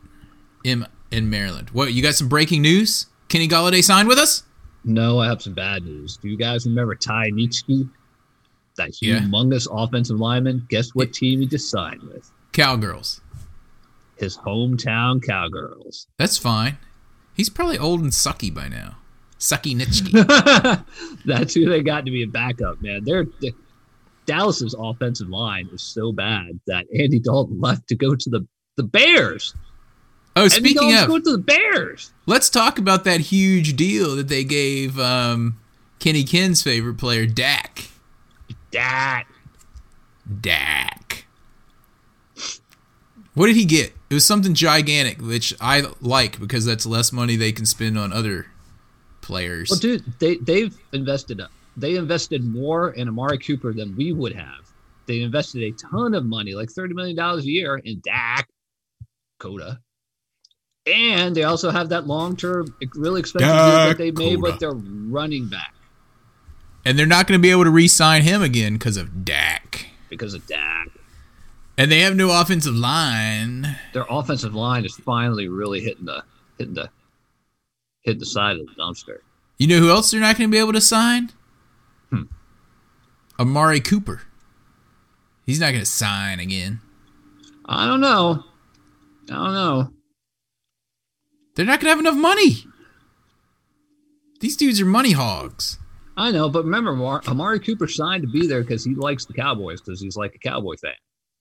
[0.65, 1.69] M in Maryland.
[1.71, 2.13] What you got?
[2.13, 3.07] Some breaking news?
[3.29, 4.43] Kenny Golladay signed with us.
[4.83, 6.17] No, I have some bad news.
[6.17, 7.89] Do you guys remember Ty Nsekhe?
[8.79, 9.19] That Yeah.
[9.19, 10.65] humongous offensive lineman.
[10.69, 12.29] Guess what team he just signed with?
[12.53, 13.21] Cowgirls.
[14.17, 16.07] His hometown Cowgirls.
[16.17, 16.77] That's fine.
[17.35, 18.97] He's probably old and sucky by now.
[19.39, 20.83] Sucky Nsekhe.
[21.25, 23.03] That's who they got to be a backup, man.
[23.05, 23.53] They're, they
[24.25, 28.83] Dallas's offensive line is so bad that Andy Dalton left to go to the the
[28.83, 29.53] Bears.
[30.35, 32.11] Oh, Andy speaking Dalton's of, going to the Bears.
[32.25, 35.59] let's talk about that huge deal that they gave um,
[35.99, 37.87] Kenny Ken's favorite player, Dak.
[38.71, 39.25] That
[40.41, 41.25] Dak.
[43.33, 43.93] What did he get?
[44.09, 48.11] It was something gigantic, which I like because that's less money they can spend on
[48.11, 48.47] other
[49.21, 49.69] players.
[49.69, 51.41] well, dude, they they've invested
[51.77, 54.71] they invested more in Amari Cooper than we would have.
[55.05, 58.47] They invested a ton of money, like thirty million dollars a year, in Dak,
[59.39, 59.79] Coda,
[60.85, 64.41] and they also have that long term, really expensive deal that they made Dakota.
[64.41, 65.73] with their running back
[66.89, 69.85] and they're not going to be able to re-sign him again because of Dak.
[70.09, 70.87] because of Dak.
[71.77, 73.77] And they have no offensive line.
[73.93, 76.23] their offensive line is finally really hitting the
[76.57, 76.89] hitting the
[78.01, 79.19] hitting the side of the dumpster.
[79.59, 81.29] You know who else they're not going to be able to sign?
[82.09, 82.23] Hmm.
[83.39, 84.23] Amari Cooper.
[85.45, 86.81] He's not going to sign again.
[87.65, 88.45] I don't know.
[89.29, 89.93] I don't know.
[91.55, 92.65] They're not going to have enough money.
[94.39, 95.77] These dudes are money hogs.
[96.19, 99.33] I know, but remember, Amar- Amari Cooper signed to be there because he likes the
[99.33, 100.93] Cowboys because he's like a Cowboy fan.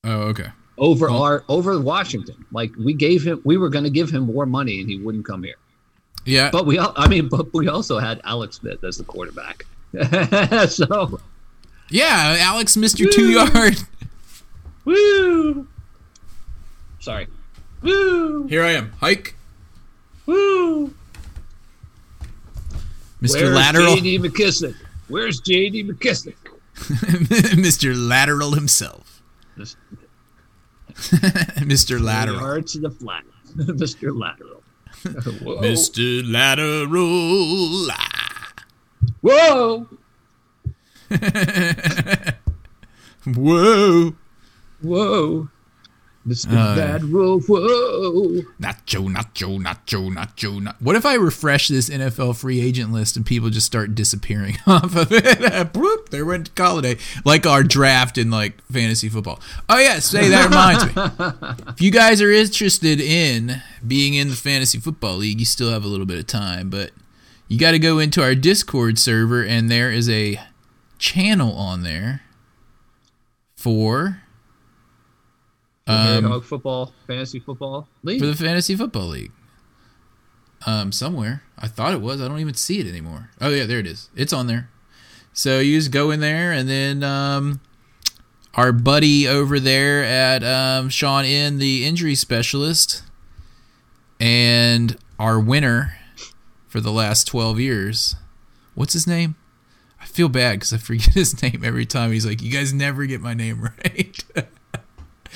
[0.05, 0.49] Oh, okay.
[0.79, 4.23] Over Well- our over Washington, like we gave him, we were going to give him
[4.25, 5.57] more money and he wouldn't come here.
[6.25, 6.51] Yeah.
[6.51, 9.65] But we, I mean, but we also had Alex Smith as the quarterback.
[10.69, 11.19] so,
[11.91, 13.11] yeah, Alex, Mr.
[13.11, 13.79] Two Yard.
[14.85, 15.67] woo!
[17.01, 17.27] Sorry,
[17.83, 18.93] woo, Here I am.
[19.01, 19.35] Hike.
[20.27, 20.93] woo.
[23.23, 23.43] Mr.
[23.43, 23.95] Where's Lateral.
[23.97, 24.19] J.D.
[24.21, 24.75] McKissic?
[25.09, 25.85] Where's J.D.
[25.85, 26.37] McKissic?
[26.77, 27.93] Mr.
[27.97, 29.21] Lateral himself.
[29.59, 29.77] Mr.
[32.01, 32.63] Lateral.
[32.63, 33.25] To the flat,
[33.57, 34.17] Mr.
[34.17, 34.63] Lateral.
[35.03, 36.23] Mr.
[36.25, 36.87] Lateral.
[39.21, 39.89] Whoa!
[43.25, 44.15] Whoa.
[44.83, 45.49] Whoa!
[46.29, 46.53] Mr.
[46.53, 47.41] Uh, Lateral.
[47.41, 48.43] Whoa!
[48.61, 50.75] Nacho, nacho, nacho, nacho, nacho.
[50.81, 54.95] What if I refresh this NFL free agent list and people just start disappearing off
[54.95, 55.25] of it?
[55.73, 57.01] Bloop, there went Golladay.
[57.25, 59.41] Like our draft in like fantasy football.
[59.69, 61.69] Oh yeah, say that reminds me.
[61.69, 65.85] If you guys are interested in being in the fantasy football league, you still have
[65.85, 66.91] a little bit of time, but
[67.47, 70.41] you got to go into our Discord server and there is a
[70.99, 72.23] channel on there
[73.57, 74.23] for
[75.89, 78.21] Um, Dog football, fantasy football league.
[78.21, 79.33] for the fantasy football league.
[80.67, 82.21] Um, somewhere I thought it was.
[82.21, 83.31] I don't even see it anymore.
[83.41, 84.11] Oh yeah, there it is.
[84.15, 84.69] It's on there.
[85.33, 87.61] So you just go in there, and then um,
[88.55, 93.03] our buddy over there at um, Sean in the injury specialist,
[94.21, 95.97] and our winner
[96.67, 98.17] for the last twelve years.
[98.75, 99.37] What's his name?
[100.01, 102.13] I feel bad because I forget his name every time.
[102.13, 104.25] He's like, "You guys never get my name right."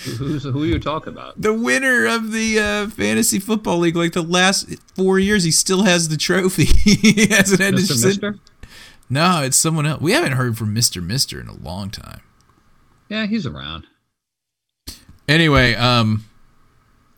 [0.05, 1.41] Who's who are you talking about?
[1.41, 5.83] the winner of the uh, fantasy football league, like the last four years, he still
[5.85, 6.65] has the trophy.
[6.85, 7.93] he hasn't had to Mr.
[7.95, 8.39] sit- Mister?
[9.11, 10.01] No, it's someone else.
[10.01, 12.21] We haven't heard from Mister Mister in a long time.
[13.09, 13.87] Yeah, he's around.
[15.29, 16.25] Anyway, um,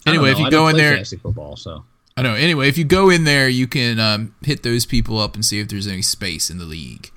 [0.07, 1.85] anyway, if you I go don't in play there, fantasy football, so
[2.16, 2.35] I know.
[2.35, 5.61] Anyway, if you go in there, you can um, hit those people up and see
[5.61, 7.11] if there's any space in the league.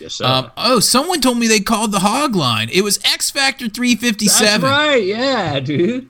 [0.00, 0.24] Yes, sir.
[0.24, 2.68] Um, oh, someone told me they called the hog line.
[2.72, 4.60] It was X Factor 357.
[4.60, 5.04] That's right.
[5.04, 6.08] Yeah, dude.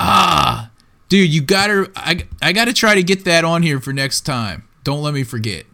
[0.00, 0.70] Ah,
[1.08, 1.90] dude, you gotta.
[1.96, 4.68] I I gotta try to get that on here for next time.
[4.84, 5.66] Don't let me forget.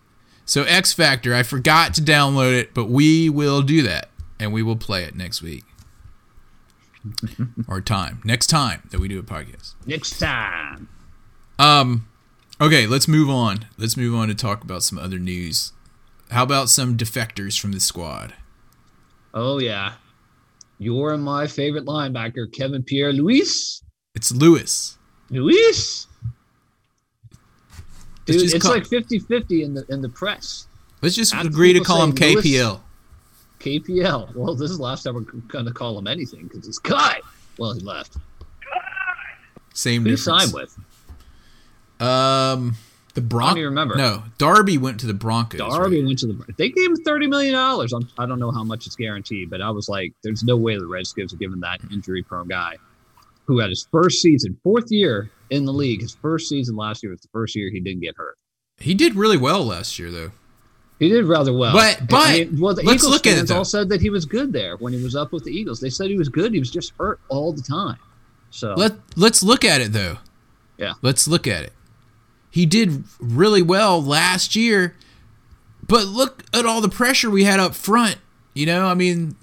[0.46, 4.62] So X Factor, I forgot to download it, but we will do that, and we
[4.62, 5.64] will play it next week
[7.68, 9.74] or time next time that we do a podcast.
[9.86, 10.88] Next time.
[11.58, 12.08] Um,
[12.60, 13.66] okay, let's move on.
[13.76, 15.72] Let's move on to talk about some other news.
[16.34, 18.34] How about some defectors from the squad?
[19.32, 19.92] Oh yeah.
[20.78, 23.82] You're my favorite linebacker, Kevin Pierre Luis.
[24.16, 24.98] It's Lewis.
[25.30, 26.08] Luis.
[28.26, 30.66] Dude, it's call- like 50-50 in the in the press.
[31.02, 32.80] Let's just After agree to call him say Lewis- KPL.
[33.60, 34.34] KPL.
[34.34, 37.20] Well, this is the last time we're going to call him anything because he's cut.
[37.58, 38.16] Well, he left.
[39.72, 40.42] Same Who difference.
[40.50, 40.76] signed with?
[42.06, 42.74] Um,
[43.14, 43.62] the Broncos.
[43.62, 43.96] remember.
[43.96, 45.58] No, Darby went to the Broncos.
[45.58, 46.06] Darby right?
[46.06, 46.54] went to the.
[46.58, 47.94] They gave him thirty million dollars.
[48.18, 50.86] I don't know how much it's guaranteed, but I was like, "There's no way the
[50.86, 52.76] Redskins are giving that injury-prone guy
[53.46, 56.00] who had his first season, fourth year in the league.
[56.00, 58.36] His first season last year was the first year he didn't get hurt.
[58.78, 60.32] He did really well last year, though.
[60.98, 61.74] He did rather well.
[61.74, 63.58] But- but, I mean, well, the let's Eagles look at it, fans though.
[63.58, 65.80] all said that he was good there when he was up with the Eagles.
[65.80, 66.52] They said he was good.
[66.52, 67.98] He was just hurt all the time.
[68.50, 70.18] So Let Let's look at it though.
[70.78, 70.94] Yeah.
[71.02, 71.72] Let's look at it.
[72.54, 74.94] He did really well last year,
[75.88, 78.18] but look at all the pressure we had up front.
[78.52, 79.34] You know, I mean,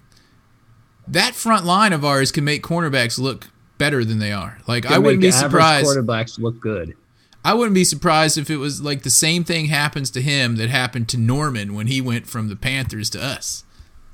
[1.09, 4.59] that front line of ours can make cornerbacks look better than they are.
[4.65, 5.87] Like I wouldn't be surprised.
[5.87, 6.95] Quarterbacks look good.
[7.43, 10.69] I wouldn't be surprised if it was like the same thing happens to him that
[10.69, 13.65] happened to Norman when he went from the Panthers to us.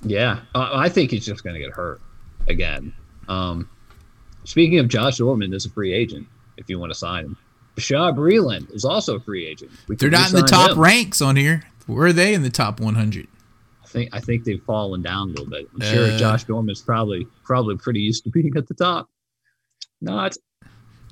[0.02, 2.02] Yeah, uh, I think he's just going to get hurt
[2.48, 2.94] again.
[3.30, 3.70] Um,
[4.44, 6.26] speaking of Josh Norman, as a free agent,
[6.58, 7.38] if you want to sign him,
[7.78, 9.72] Bashaud Breeland is also a free agent.
[9.88, 10.80] We They're not in the top him.
[10.80, 11.64] ranks on here.
[11.86, 13.28] Where are they in the top 100?
[13.84, 15.68] I think I think they've fallen down a little bit.
[15.74, 16.18] I'm sure Uh.
[16.18, 19.10] Josh Norman's probably probably pretty used to being at the top.
[20.02, 20.36] Not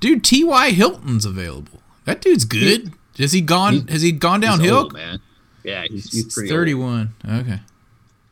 [0.00, 0.70] Dude, T.Y.
[0.72, 1.80] Hilton's available.
[2.04, 2.92] That dude's good.
[3.18, 3.86] Has he gone?
[3.86, 4.76] He- has he gone he's downhill?
[4.76, 5.20] old, man.
[5.64, 6.60] Yeah, he's, he's He's pretty old.
[6.60, 7.14] 31.
[7.40, 7.60] Okay.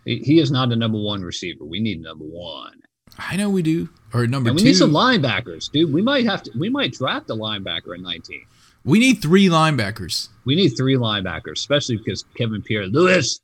[0.05, 1.65] He, he is not a number one receiver.
[1.65, 2.75] We need number one.
[3.19, 3.89] I know we do.
[4.13, 4.69] Or number And we two.
[4.69, 5.93] need some linebackers, dude.
[5.93, 6.53] We might have to.
[6.59, 8.45] We might draft a linebacker at 19.
[8.85, 10.29] we need three linebackers.
[10.45, 13.41] We need three linebackers, especially because Kevin Pierre-Louis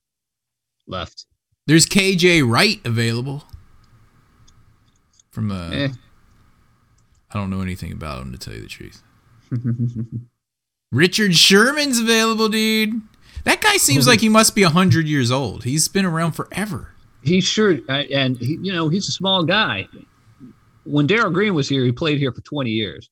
[0.87, 1.27] left.
[1.67, 3.45] There's KJ Wright available.
[5.31, 5.89] From uh, Eh.
[7.33, 9.03] I don't know anything about him to tell you the truth.
[10.93, 13.01] Richard Sherman's available, dude.
[13.45, 15.65] That guy seems like he must be hundred years old.
[15.65, 16.89] He's been around forever.
[17.23, 19.89] He sure, uh, and he, you know, he's a small guy.
[20.85, 23.11] When Darrell Green was here, he played here for 20 years.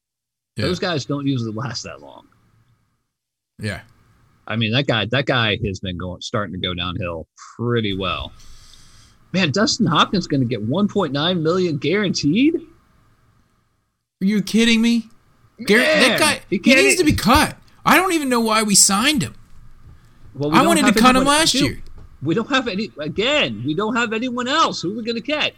[0.57, 0.67] Yeah.
[0.67, 2.27] Those guys don't usually last that long.
[3.59, 3.83] Yeah.
[4.47, 8.33] I mean, that guy, that guy has been going, starting to go downhill pretty well.
[9.33, 12.57] Man, Dustin Hopkins going to get 1.9 million guaranteed.
[12.57, 15.09] Are you kidding me?
[15.67, 17.57] Garrett, that guy, he he, needs to be cut.
[17.85, 19.35] I don't even know why we signed him.
[20.35, 21.83] Well, we I wanted to cut him last year.
[22.23, 22.91] We don't have any.
[22.99, 24.83] Again, we don't have anyone else.
[24.83, 25.55] Who are we going to get?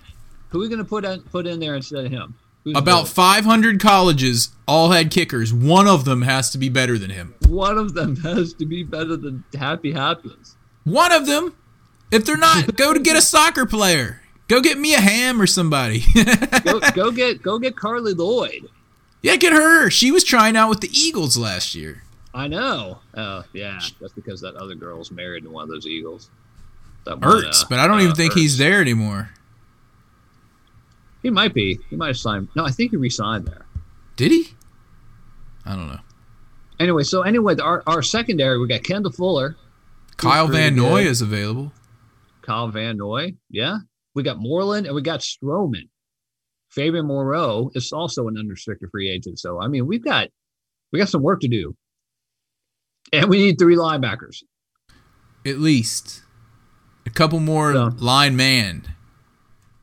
[0.51, 2.35] Who are we going to put in, put in there instead of him?
[2.64, 3.12] Who's About good?
[3.12, 5.55] 500 colleges all had kickers.
[5.55, 7.35] One of them has to be better than him.
[7.49, 10.57] one of them has to be better than Happy Hopkins.
[10.85, 11.55] One of them.
[12.11, 14.20] If they're not, go to get a soccer player.
[14.49, 16.03] Go get Mia Hamm or somebody.
[16.64, 18.66] Go, go get go get Carli Lloyd.
[19.23, 19.88] yeah, get her.
[19.90, 22.03] She was trying out with the Eagles last year.
[22.35, 22.99] I know.
[23.14, 26.31] Uh, yeah, that's because that other girl's married to one of those Eagles.
[27.05, 29.31] That one, Ertz, uh, but I don't uh, even think he's there anymore.
[31.23, 31.79] He might be.
[31.91, 32.49] He might have signed.
[32.57, 33.67] No, I think he re-signed there.
[34.17, 34.49] Did he?
[35.65, 36.01] I don't know.
[36.79, 39.57] Anyway, so anyway, our, our secondary, we got Kendall Fuller,
[40.21, 41.11] Kyle Van Noy good.
[41.11, 41.73] is available.
[42.43, 43.35] Kyle Van Noy.
[43.49, 43.79] Yeah.
[44.15, 45.89] We got Moreland and we got Stroman.
[46.71, 49.39] Fabian Moreau is also an unrestricted free agent.
[49.39, 50.29] So I mean, we've got
[50.93, 51.75] we got some work to do.
[53.13, 54.43] And we need three linebackers.
[55.47, 56.23] At least
[57.07, 57.91] a couple more Yeah.
[57.99, 58.85] line man.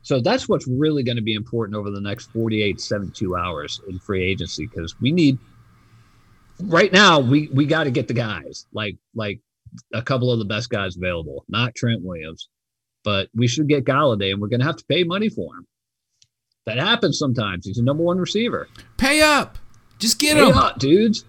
[0.02, 3.98] So that's what's really going to be important over the next 48, 72 hours in
[3.98, 5.38] free agency because we need
[6.62, 9.40] right now we we got to get the guys like like
[9.92, 12.48] a couple of the best guys available, not Trent Williams,
[13.04, 15.66] but we should get Golladay and we're going to have to pay money for him.
[16.66, 17.66] That happens sometimes.
[17.66, 18.68] He's a number one receiver.
[18.96, 19.58] Pay up.
[19.98, 20.56] Just get Pay him.
[20.56, 21.24] up, dudes.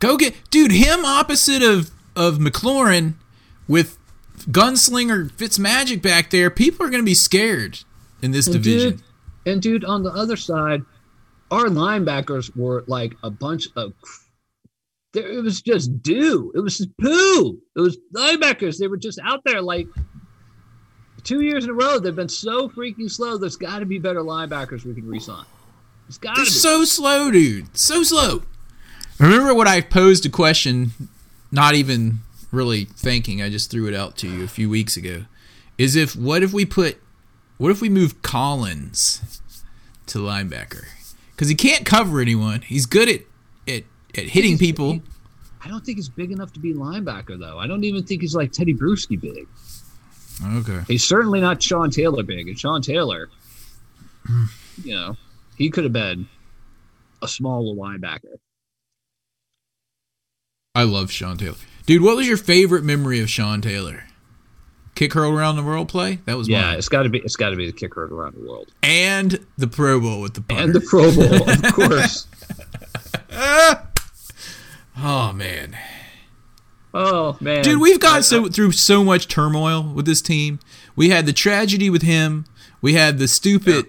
[0.00, 3.14] Go get dude him opposite of of McLaurin
[3.66, 3.97] with
[4.50, 6.50] gunslinger Fitzmagic back there.
[6.50, 7.80] People are going to be scared
[8.22, 8.90] in this And division.
[8.90, 9.02] Dude,
[9.46, 10.82] and dude, on the other side,
[11.50, 13.92] our linebackers were like a bunch of.
[15.12, 16.52] There, it was just do.
[16.54, 17.58] It was just poo.
[17.76, 18.78] It was linebackers.
[18.78, 19.86] They were just out there like
[21.24, 21.98] two years in a row.
[21.98, 23.38] They've been so freaking slow.
[23.38, 25.46] There's got to be better linebackers we can re-sign.
[26.08, 26.48] It's got to be.
[26.48, 27.76] so slow, dude.
[27.76, 28.42] So slow.
[29.18, 30.92] Remember what I posed a question,
[31.50, 33.42] not even really thinking.
[33.42, 35.24] I just threw it out to you a few weeks ago.
[35.76, 37.00] Is if what if we put,
[37.56, 39.40] what if we move Collins
[40.06, 40.86] to linebacker?
[41.30, 42.62] Because he can't cover anyone.
[42.62, 43.20] He's good at
[43.66, 43.84] at,
[44.16, 45.00] at hitting people.
[45.64, 47.58] I don't think he's big enough to be linebacker though.
[47.58, 49.46] I don't even think he's like Tedy Bruschi big.
[50.44, 50.82] Okay.
[50.86, 52.48] He's certainly not Sean Taylor big.
[52.48, 53.28] And Sean Taylor,
[54.84, 55.16] you know,
[55.56, 56.28] he could have been
[57.22, 58.38] a smaller linebacker.
[60.74, 61.56] I love Sean Taylor.
[61.88, 64.04] Dude, what was your favorite memory of Sean Taylor?
[64.94, 66.18] Kick hurl around the world play?
[66.26, 66.76] That was Yeah, mine.
[66.76, 67.16] it's got to be.
[67.20, 70.34] It's got to be the kick kicker around the world And the Pro Bowl with
[70.34, 72.26] the and the Pro Bowl, of course.
[74.98, 75.78] oh man.
[76.92, 80.60] Oh man, Dude, we've gone I- so through so much turmoil with this team.
[80.94, 82.44] We had the tragedy with him.
[82.82, 83.86] We had the stupid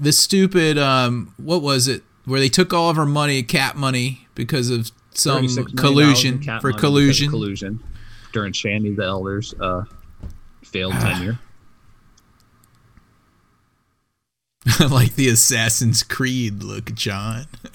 [0.00, 2.02] the stupid um, what was it?
[2.24, 4.90] Where they took all of our money, cap money, because of
[5.20, 7.30] some $36 million in collusion for money because of collusion.
[7.30, 7.82] collusion
[8.32, 9.84] during Shandy the Elder's uh,
[10.62, 11.38] failed tenure.
[14.90, 17.46] like the Assassin's Creed look, John.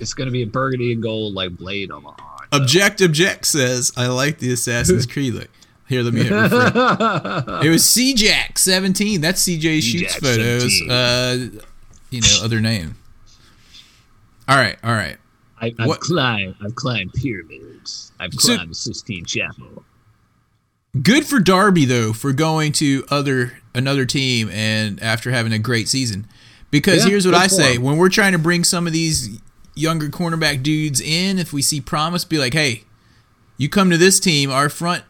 [0.00, 2.14] it's gonna be a burgundy and gold like blade on my.
[2.52, 5.50] Object Object says, I like the Assassin's Creed look.
[5.88, 7.64] Here, let me hit refresh.
[7.64, 9.20] It was CJack 17.
[9.20, 10.78] That's CJ Shoots CJack photos.
[10.86, 10.90] 17.
[10.90, 11.60] Uh,
[12.10, 12.96] you know, other name.
[14.48, 15.16] All right, all right.
[15.60, 16.56] I, I've What- climbed.
[16.64, 18.12] I've climbed pyramids.
[18.18, 19.84] I've climbed the Sistine Chapel.
[21.02, 25.88] Good for Darby though for going to other another team and after having a great
[25.88, 26.26] season.
[26.70, 27.82] Because Yeah, here's what I say: him.
[27.82, 29.40] when we're trying to bring some of these
[29.74, 32.84] younger cornerback dudes in, if we see promise, be like, "Hey,
[33.58, 35.04] you come to this team, our front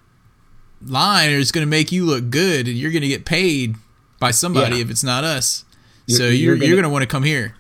[0.85, 3.77] line is going to make you look good, and you're going to get paid
[4.19, 4.83] by somebody Yeah.
[4.83, 5.65] if it's not us."
[6.07, 7.55] You're- so you're you're you're to want to come here.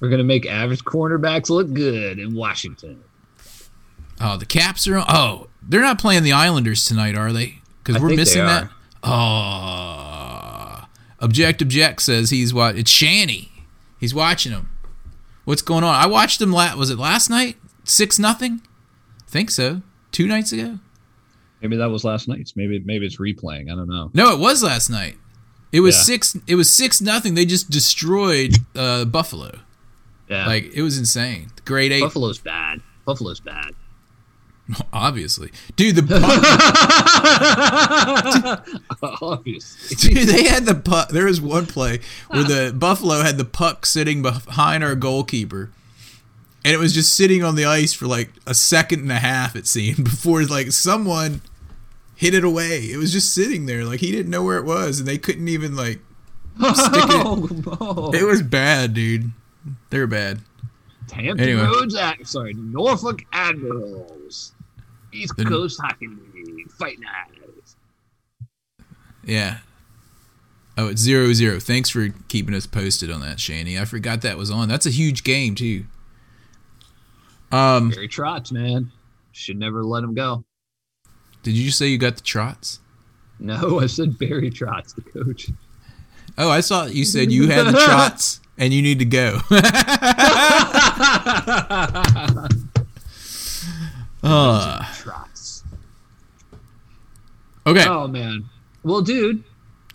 [0.00, 3.00] We're gonna make average cornerbacks look good in Washington.
[4.18, 4.98] Oh, the Caps are.
[5.06, 7.60] Oh, they're not playing the Islanders tonight, are they?
[7.84, 8.70] Because we're missing that.
[9.02, 10.84] Oh,
[11.20, 12.76] object object says he's what?
[12.76, 13.50] It's Shanny.
[13.98, 14.68] He's watching him.
[15.44, 15.94] What's going on?
[15.94, 16.52] I watched him.
[16.52, 17.56] La- was it last night?
[17.84, 18.62] Six nothing.
[19.26, 19.82] Think so.
[20.12, 20.78] Two nights ago.
[21.62, 22.56] Maybe that was last night's.
[22.56, 23.70] Maybe maybe it's replaying.
[23.70, 24.10] I don't know.
[24.14, 25.16] No, it was last night.
[25.72, 26.02] It was Yeah.
[26.02, 26.36] six.
[26.46, 27.34] It was six nothing.
[27.34, 29.58] They just destroyed uh, Buffalo.
[30.28, 31.50] Yeah, Like it was insane.
[31.64, 32.80] Grade eight, Buffalo's bad.
[33.04, 33.74] Buffalo's bad.
[34.92, 35.96] obviously, dude.
[35.96, 36.02] The
[39.00, 39.96] puck, Obviously.
[39.96, 41.08] Dude, they had the puck.
[41.08, 45.70] There was one play where the Buffalo had the puck sitting behind our goalkeeper,
[46.64, 49.56] and it was just sitting on the ice for like a second and a half.
[49.56, 51.40] It seemed before like someone
[52.20, 52.80] hit it away.
[52.92, 55.48] It was just sitting there, like he didn't know where it was, and they couldn't
[55.48, 56.00] even like
[56.74, 57.10] stick it.
[57.26, 57.48] Oh,
[57.80, 58.10] no.
[58.12, 59.30] It was bad, dude.
[59.88, 60.40] They were bad.
[61.10, 61.62] Hampton Anyway.
[61.62, 64.52] Roads, Ad- sorry, Norfolk Admirals,
[65.12, 67.38] East The- Coast Hockey League, Fight Night.
[69.24, 69.58] Yeah.
[70.76, 71.58] Oh, it's zero zero.
[71.58, 73.78] Thanks for keeping us posted on that, Shanny.
[73.78, 74.68] I forgot that was on.
[74.68, 75.84] That's a huge game too.
[77.52, 78.92] Um, Barry Trotz, man,
[79.32, 80.44] should never let him go.
[81.42, 82.80] Did you say you got the trots?
[83.38, 85.50] No, I said Barry Trotz, the coach.
[86.36, 89.40] Oh, I saw you said you had the trots and you need to go.
[94.22, 95.62] uh, Trotz.
[97.66, 97.86] okay.
[97.88, 98.44] Oh man.
[98.82, 99.42] Well, dude.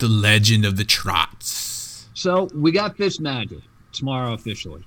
[0.00, 2.08] The legend of the trots.
[2.14, 3.60] So we got Fitz Magic
[3.92, 4.84] tomorrow officially,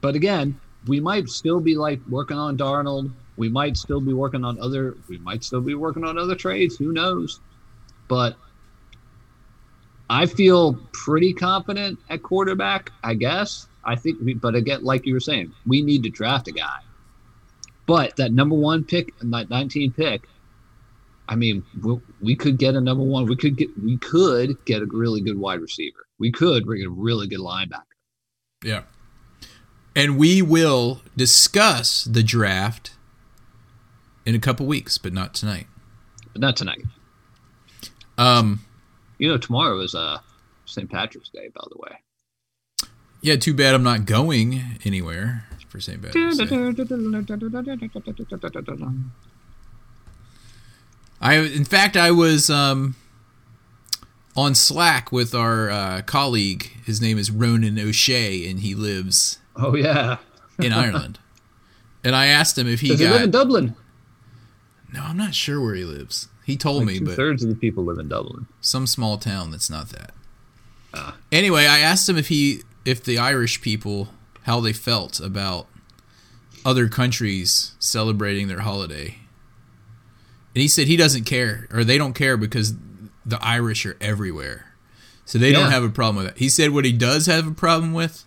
[0.00, 3.12] but again, we might still be like working on Darnold.
[3.38, 4.96] We might still be working on other.
[5.08, 6.76] We might still be working on other trades.
[6.76, 7.40] Who knows?
[8.08, 8.36] But
[10.10, 12.90] I feel pretty confident at quarterback.
[13.04, 13.68] I guess.
[13.84, 14.20] I think.
[14.20, 16.80] We, but again, like you were saying, we need to draft a guy.
[17.86, 20.28] But that number one pick, that 19 pick,
[21.26, 23.26] I mean, we, we could get a number one.
[23.26, 26.06] We could get we could get a really good wide receiver.
[26.18, 27.84] We could bring a really good linebacker.
[28.64, 28.82] Yeah.
[29.94, 32.92] And we will discuss the draft
[34.28, 35.66] in a couple weeks, but not tonight.
[36.32, 36.82] But not tonight.
[38.18, 38.60] Um,
[39.18, 40.18] You know, tomorrow is uh
[40.66, 40.90] St.
[40.90, 42.88] Patrick's Day, by the way.
[43.22, 46.00] yeah, too bad I'm not going anywhere for St.
[46.02, 46.44] Patrick's Day.
[51.20, 52.94] I, in fact, I was um,
[54.36, 56.70] on Slack with our uh, colleague.
[56.84, 60.18] His name is Ronan O'Shea, and he lives Oh yeah.
[60.58, 61.18] in Ireland.
[62.04, 63.30] And I asked him if he Does he live in.
[63.32, 63.74] Dublin?
[64.92, 66.28] No, I'm not sure where he lives.
[66.44, 68.46] He told me, Two but thirds of the people live in Dublin.
[68.60, 70.12] some small town that's not that.
[70.94, 71.16] Ah.
[71.30, 74.08] Anyway, I asked him if he if the Irish people
[74.44, 75.66] how they felt about
[76.64, 79.18] other countries celebrating their holiday.
[80.54, 82.74] And he said he doesn't care or they don't care because
[83.26, 84.72] the Irish are everywhere.
[85.26, 85.60] So they Yeah.
[85.60, 86.38] don't have a problem with it.
[86.38, 88.24] He said what he does have a problem with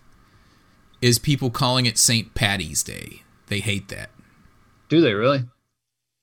[1.00, 2.32] is people calling it St.
[2.34, 3.24] Patty's Day.
[3.48, 4.10] They hate that.
[4.88, 5.44] Do they really?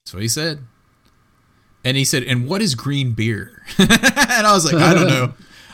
[0.09, 0.65] That's what he said.
[1.85, 5.33] And he said, "And what is green beer?" and I was like, "I don't know.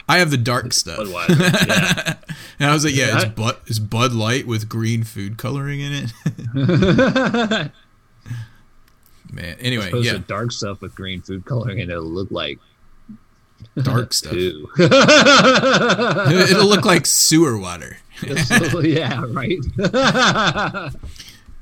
[0.09, 1.39] I have the dark stuff." Budweiser.
[1.69, 2.15] Yeah.
[2.59, 5.79] And I was like, "Yeah, it's I- Bud, it's Bud Light with green food coloring
[5.79, 6.11] in it."
[9.31, 12.59] Man, anyway, yeah, to dark stuff with green food coloring and it'll look like
[13.83, 14.33] dark stuff.
[14.33, 14.57] It'll
[16.67, 17.95] look like sewer water.
[18.21, 19.59] yeah, right.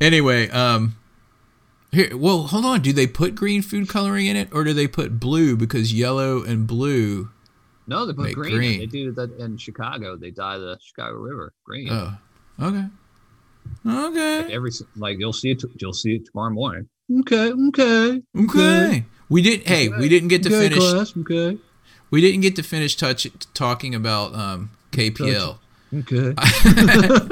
[0.02, 0.96] Anyway, um,
[1.94, 2.82] Here, well, hold on.
[2.82, 6.44] Do they put green food coloring in it, or do they put blue because yellow
[6.44, 7.30] and blue?
[7.86, 8.56] No, they put green.
[8.56, 8.80] green.
[8.80, 10.18] They do that in Chicago.
[10.18, 11.90] They dye the Chicago River green.
[11.92, 12.18] Oh,
[12.60, 12.86] okay,
[13.86, 15.62] okay, Every like you'll see it.
[15.80, 16.90] You'll see it tomorrow morning.
[17.20, 17.52] Okay.
[17.52, 18.24] Okay.
[18.38, 19.06] okay.
[19.30, 19.68] We didn't.
[19.68, 20.80] Hey, we didn't get to okay, finish.
[20.80, 21.14] class.
[21.16, 21.60] Okay.
[22.10, 25.58] We didn't get to finish touch talking about um, KPL.
[25.94, 26.34] Okay.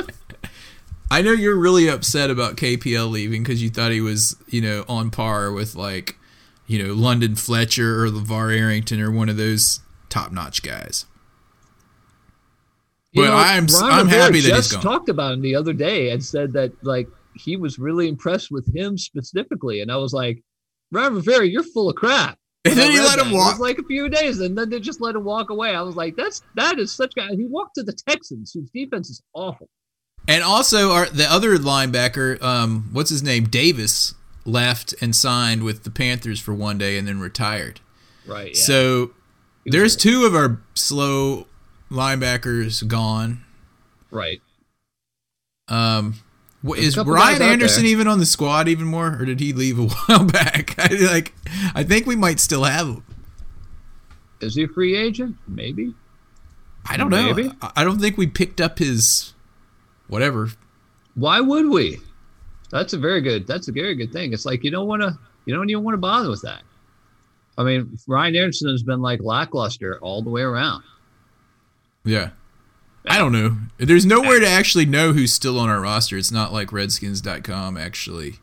[1.12, 4.86] I know you're really upset about KPL leaving because you thought he was, you know,
[4.88, 6.18] on par with like,
[6.68, 11.06] you know, London Fletcher or LaVar Arrington or one of those top-notch guys.
[13.12, 14.82] You But know, I'm Ron I'm Rivera happy that he's just gone.
[14.82, 18.74] talked about him the other day and said that like he was really impressed with
[18.74, 20.42] him specifically, and I was like,
[20.94, 22.38] Ron Rivera, you're full of crap.
[22.64, 23.52] And then he let him that, it walk.
[23.54, 25.76] was like a few days, and then they just let him walk away.
[25.76, 27.28] I was like, that's that is such guy.
[27.36, 29.68] He walked to the Texans, whose defense is awful.
[30.28, 34.14] And also, our the other linebacker, um, what's his name, Davis,
[34.46, 37.80] left and signed with the Panthers for one day and then retired.
[38.26, 38.56] Right.
[38.56, 38.62] Yeah.
[38.62, 39.12] So
[39.66, 41.48] there's two of our slow
[41.90, 43.44] linebackers gone.
[44.10, 44.42] right.
[45.68, 46.16] Um,
[46.62, 49.88] what, is Brian Anderson even on the squad even more, or did he leave a
[49.88, 50.76] while back?
[50.78, 51.34] I like,
[51.74, 53.04] I think we might still have him.
[54.42, 55.38] Is he a free agent?
[55.48, 55.94] Maybe.
[56.86, 57.34] I don't know.
[57.34, 57.52] Maybe.
[57.62, 59.34] I, I don't think we picked up his
[60.12, 60.50] whatever.
[61.16, 62.00] Why would we?
[62.70, 63.48] That's a very good.
[63.48, 64.34] That's a very good thing.
[64.34, 65.18] It's like you don't want to.
[65.46, 66.62] You don't even want to bother with that.
[67.58, 70.84] I mean, Ryan Anderson has been like lackluster all the way around.
[72.04, 72.30] Yeah.
[73.08, 73.58] I don't know.
[73.78, 76.18] There's nowhere to actually know who's still on our roster.
[76.18, 78.36] It's not like Redskins.com actually,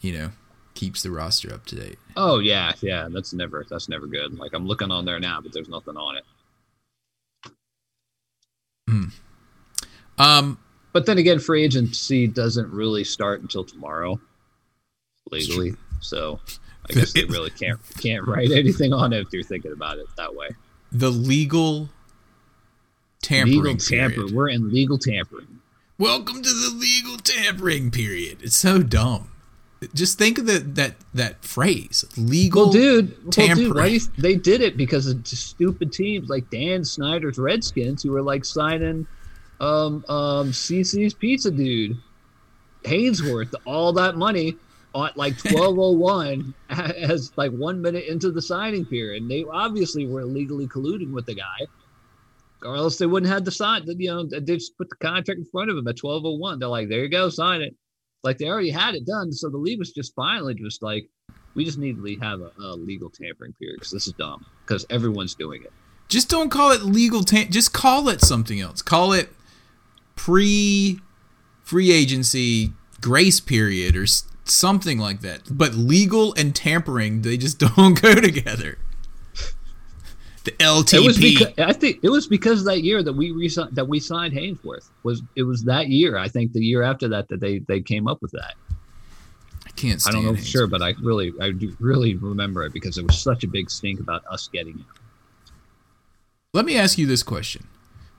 [0.00, 0.30] you know,
[0.74, 1.98] keeps the roster up to date.
[2.16, 3.08] Oh yeah, yeah.
[3.10, 3.66] That's never.
[3.68, 4.38] That's never good.
[4.38, 6.24] Like I'm looking on there now, but there's nothing on it.
[8.88, 9.08] Hmm.
[10.18, 10.58] Um,
[10.92, 14.20] But then again, free agency doesn't really start until tomorrow,
[15.30, 15.74] legally.
[16.00, 16.40] So
[16.88, 20.06] I guess they really can't can't write anything on it if you're thinking about it
[20.16, 20.48] that way.
[20.90, 21.88] the legal
[23.22, 24.14] tampering legal tamper.
[24.16, 24.34] period.
[24.34, 25.60] We're in legal tampering.
[25.98, 28.38] Welcome to the legal tampering period.
[28.42, 29.28] It's so dumb.
[29.94, 33.68] Just think of the, that that phrase, legal Well, dude, well, tampering.
[33.68, 38.12] dude, do you, they did it because of stupid teams like Dan Snyder's Redskins who
[38.12, 39.06] were like signing
[39.62, 41.96] um um CC's Pizza dude
[42.84, 44.56] Haynesworth all that money
[44.94, 49.22] at like twelve oh one as like one minute into the signing period.
[49.22, 51.66] And they obviously were illegally colluding with the guy.
[52.64, 53.82] Or else they wouldn't have the sign.
[53.86, 56.60] You know, they just put the contract in front of him at twelve oh one.
[56.60, 57.74] They're like, "There you go, sign it."
[58.22, 61.08] Like they already had it done, so the league was just finally just like,
[61.54, 64.86] we just need to have a, a legal tampering period because this is dumb because
[64.90, 65.72] everyone's doing it.
[66.06, 68.80] Just don't call it legal tam- just call it something else.
[68.80, 69.28] Call it
[70.16, 71.00] pre
[71.62, 74.06] free agency grace period or
[74.44, 75.42] something like that.
[75.50, 78.78] But legal and tampering, they just don't go together.
[80.44, 80.94] The LTP.
[80.94, 83.30] It was because I think it was because that year that we
[83.72, 86.18] that we signed Haynesworth was it was that year.
[86.18, 88.54] I think the year after that that they they came up with that.
[89.64, 92.72] I can't I don't know for sure, but I really I do really remember it
[92.72, 94.86] because it was such a big stink about us getting it.
[96.52, 97.68] Let me ask you this question.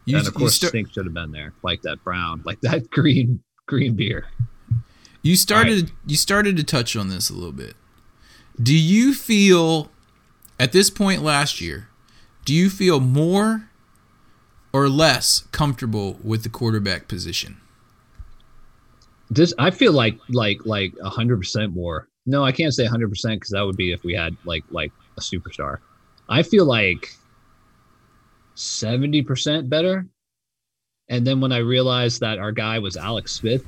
[0.06, 2.90] You, and of course, start- stink should have been there, like that brown, like that
[2.92, 4.28] green green beer.
[5.22, 7.76] You started you started to touch on this a little bit.
[8.62, 9.90] Do you feel
[10.60, 11.88] at this point last year,
[12.46, 13.70] do you feel more
[14.74, 17.58] or less comfortable with the quarterback position?
[19.30, 22.10] This I feel like like like a hundred percent more.
[22.26, 24.92] No, I can't say hundred percent because that would be if we had like like
[25.18, 25.78] a superstar.
[26.28, 27.16] I feel like
[28.56, 30.06] seventy percent better.
[31.10, 33.66] And then when I realized that our guy was Alex Smith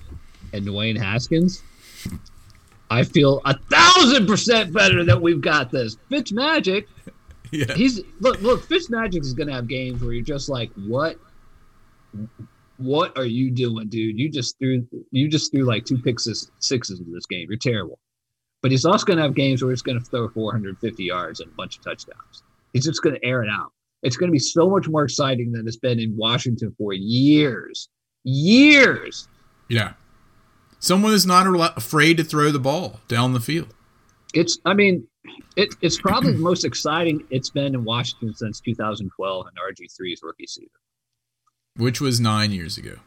[0.53, 1.61] and Dwayne Haskins,
[2.89, 5.97] I feel a thousand percent better that we've got this.
[6.09, 6.87] Fitz Magic,
[7.51, 7.73] Yeah.
[7.73, 8.63] he's look look.
[8.63, 11.17] Fitz Magic is gonna have games where you're just like, what?
[12.77, 14.19] What are you doing, dude?
[14.19, 16.27] You just threw you just threw like two picks
[16.59, 17.47] sixes into this game.
[17.49, 17.99] You're terrible.
[18.61, 21.77] But he's also gonna have games where he's gonna throw 450 yards and a bunch
[21.77, 22.43] of touchdowns.
[22.73, 23.71] He's just gonna air it out.
[24.05, 27.89] It's gonna be so much more exciting than it's been in Washington for years,
[28.23, 29.27] years.
[29.67, 29.93] Yeah.
[30.79, 33.73] Someone is not afraid to throw the ball down the field.
[34.33, 35.07] It's I mean,
[35.55, 40.45] it, it's probably the most exciting it's been in Washington since 2012 and RG3's rookie
[40.45, 40.69] season.
[41.77, 42.97] which was 9 years ago.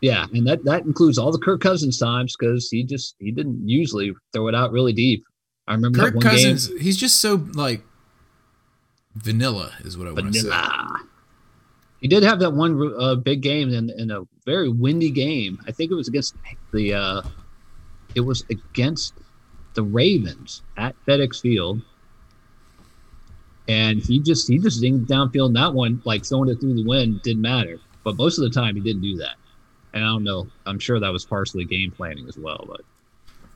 [0.00, 3.68] Yeah, and that that includes all the Kirk Cousins times because he just he didn't
[3.68, 5.24] usually throw it out really deep.
[5.66, 6.78] I remember Kirk Cousins, game.
[6.78, 7.82] he's just so like
[9.22, 10.50] vanilla is what I want to say.
[12.00, 15.58] He did have that one uh, big game in, in a very windy game.
[15.66, 16.36] I think it was against
[16.72, 16.94] the.
[16.94, 17.22] Uh,
[18.14, 19.14] it was against
[19.74, 21.82] the Ravens at FedEx Field,
[23.66, 25.54] and he just he just dinged downfield.
[25.54, 27.78] That one, like throwing it through the wind, didn't matter.
[28.04, 29.34] But most of the time, he didn't do that.
[29.92, 30.46] And I don't know.
[30.66, 32.64] I'm sure that was partially game planning as well.
[32.68, 32.82] But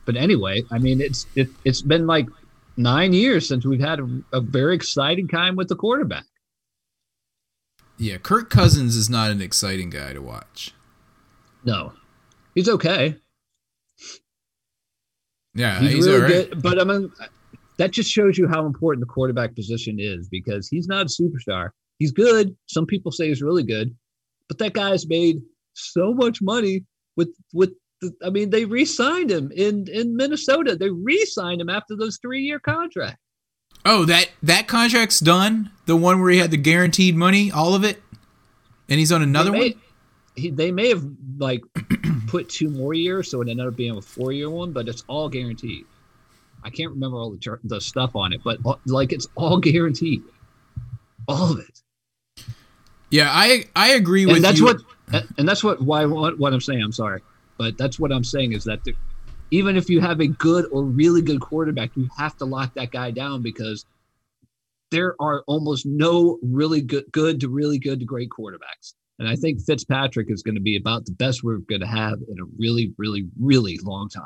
[0.05, 2.27] but anyway, I mean, it's it, it's been like
[2.77, 6.25] nine years since we've had a, a very exciting time with the quarterback.
[7.97, 10.73] Yeah, Kirk Cousins is not an exciting guy to watch.
[11.63, 11.93] No,
[12.55, 13.17] he's okay.
[15.55, 16.49] Yeah, He's, he's, really all right.
[16.49, 17.11] good, but I mean,
[17.77, 21.69] that just shows you how important the quarterback position is because he's not a superstar.
[21.99, 22.55] He's good.
[22.65, 23.95] Some people say he's really good,
[24.47, 25.37] but that guy's made
[25.73, 27.71] so much money with with.
[28.25, 30.75] I mean, they re-signed him in in Minnesota.
[30.75, 33.19] They re-signed him after those three-year contracts.
[33.85, 35.71] Oh, that that contract's done.
[35.85, 38.01] The one where he had the guaranteed money, all of it,
[38.89, 39.81] and he's on another they may, one.
[40.35, 41.05] He, they may have
[41.37, 41.61] like
[42.27, 45.29] put two more years, so it ended up being a four-year one, but it's all
[45.29, 45.85] guaranteed.
[46.63, 49.57] I can't remember all the ter- the stuff on it, but uh, like it's all
[49.59, 50.23] guaranteed,
[51.27, 52.45] all of it.
[53.09, 54.65] Yeah, I I agree with that's you.
[54.65, 54.77] what
[55.37, 56.81] and that's what why what, what I'm saying.
[56.81, 57.21] I'm sorry,
[57.63, 58.93] but that's what I'm saying is that the,
[59.51, 62.91] even if you have a good or really good quarterback, you have to lock that
[62.91, 63.85] guy down because
[64.91, 68.95] there are almost no really good good to really good to great quarterbacks.
[69.17, 72.19] And I think Fitzpatrick is going to be about the best we're going to have
[72.27, 74.25] in a really, really, really long time.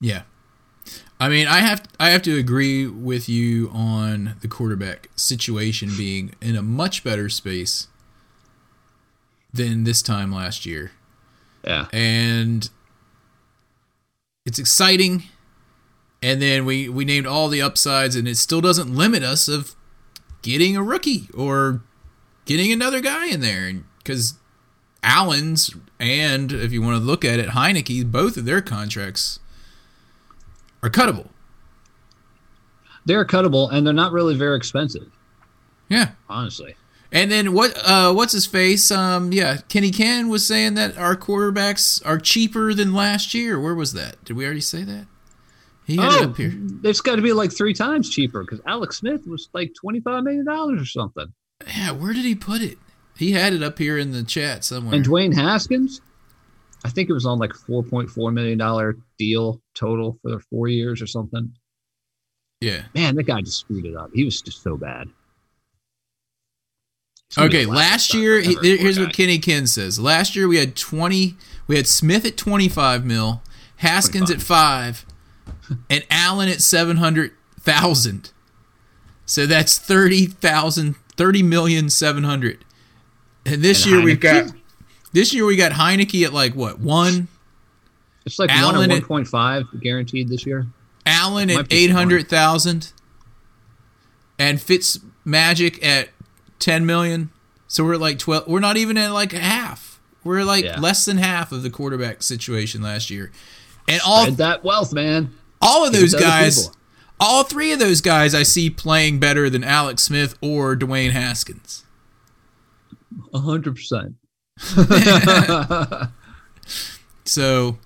[0.00, 0.22] Yeah.
[1.18, 6.34] I mean, I have I have to agree with you on the quarterback situation being
[6.40, 7.87] in a much better space
[9.58, 10.92] than this time last year.
[11.64, 11.86] Yeah.
[11.92, 12.68] And
[14.46, 15.24] it's exciting.
[16.22, 19.74] And then we we named all the upsides and it still doesn't limit us of
[20.42, 21.82] getting a rookie or
[22.44, 23.70] getting another guy in there
[24.04, 24.34] cuz
[25.02, 29.38] Allen's and if you want to look at it Heinicke both of their contracts
[30.82, 31.28] are cuttable.
[33.04, 35.08] They're cuttable and they're not really very expensive,
[35.88, 36.12] Yeah.
[36.28, 36.74] honestly.
[37.10, 37.72] And then what?
[37.82, 38.90] Uh, what's his face?
[38.90, 43.58] Um, yeah, Kenny Can was saying that our quarterbacks are cheaper than last year.
[43.58, 44.22] Where was that?
[44.24, 45.06] Did we already say that?
[45.86, 46.52] He had it Oh, up here.
[46.84, 50.46] it's got to be like three times cheaper because Alex Smith was like $25 million
[50.46, 51.32] or something.
[51.66, 52.76] Yeah, where did he put it?
[53.16, 54.94] He had it up here in the chat somewhere.
[54.94, 56.02] And Dwayne Haskins,
[56.84, 61.54] I think it was on like $4.4 million deal total for four years or something.
[62.60, 62.82] yeah.
[62.94, 64.10] Man, that guy just screwed it up.
[64.12, 65.08] He was just so bad.
[67.28, 70.00] He's gonna be Okay, last year, ever, here's what Kenny Ken says.
[70.00, 73.42] Last year we had 20, we had Smith at 25 mil,
[73.76, 75.04] Haskins at 5,
[75.90, 78.32] and Allen at 700,000.
[79.26, 82.64] So that's 30,000, 30 million 700.
[83.44, 84.52] And this And year we've got
[85.12, 86.78] this year we got Heinicke at like what?
[86.78, 87.28] 1,
[88.24, 90.66] It's like Allen one or 1.5 guaranteed this year.
[91.04, 92.92] Allen at be some 800,000
[94.38, 96.08] and Fitz Magic at
[96.58, 97.30] 10 million.
[97.66, 100.00] So we're at like 12 we're not even at like a half.
[100.24, 100.80] We're like Yeah.
[100.80, 103.30] less than half of the quarterback situation last year.
[103.86, 105.32] And all And that wealth, man.
[105.60, 106.70] all of those guys
[107.20, 111.84] all three of those guys I see playing better than Alex Smith or Dwayne Haskins.
[113.34, 114.14] A hundred percent.
[117.24, 117.76] So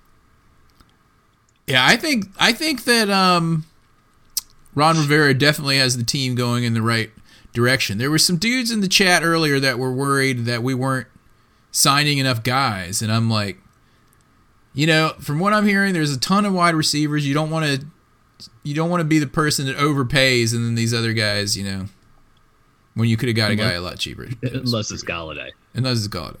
[1.67, 3.65] yeah, I think I think that um
[4.75, 7.11] Ron Rivera definitely has the team going in the right
[7.53, 7.97] direction.
[7.97, 11.07] There were some dudes in the chat earlier that were worried that we weren't
[11.71, 13.57] signing enough guys and I'm like
[14.75, 17.27] you know, from what I'm hearing there's a ton of wide receivers.
[17.27, 17.85] You don't want to
[18.63, 21.63] you don't want to be the person that overpays and then these other guys, you
[21.63, 21.85] know,
[22.95, 24.27] when you could have got a guy a lot cheaper.
[24.43, 25.51] Unless it's Golladay.
[25.73, 26.37] unless it's Golladay.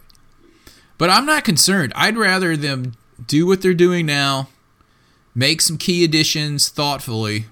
[0.97, 1.93] But I'm not concerned.
[1.95, 2.93] I'd rather them
[3.25, 4.49] do what they're doing now,
[5.33, 7.45] make some key additions thoughtfully,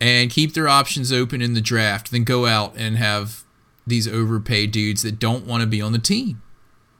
[0.00, 3.44] and keep their options open in the draft than go out and have
[3.86, 6.42] these overpaid dudes that don't want to be on the team.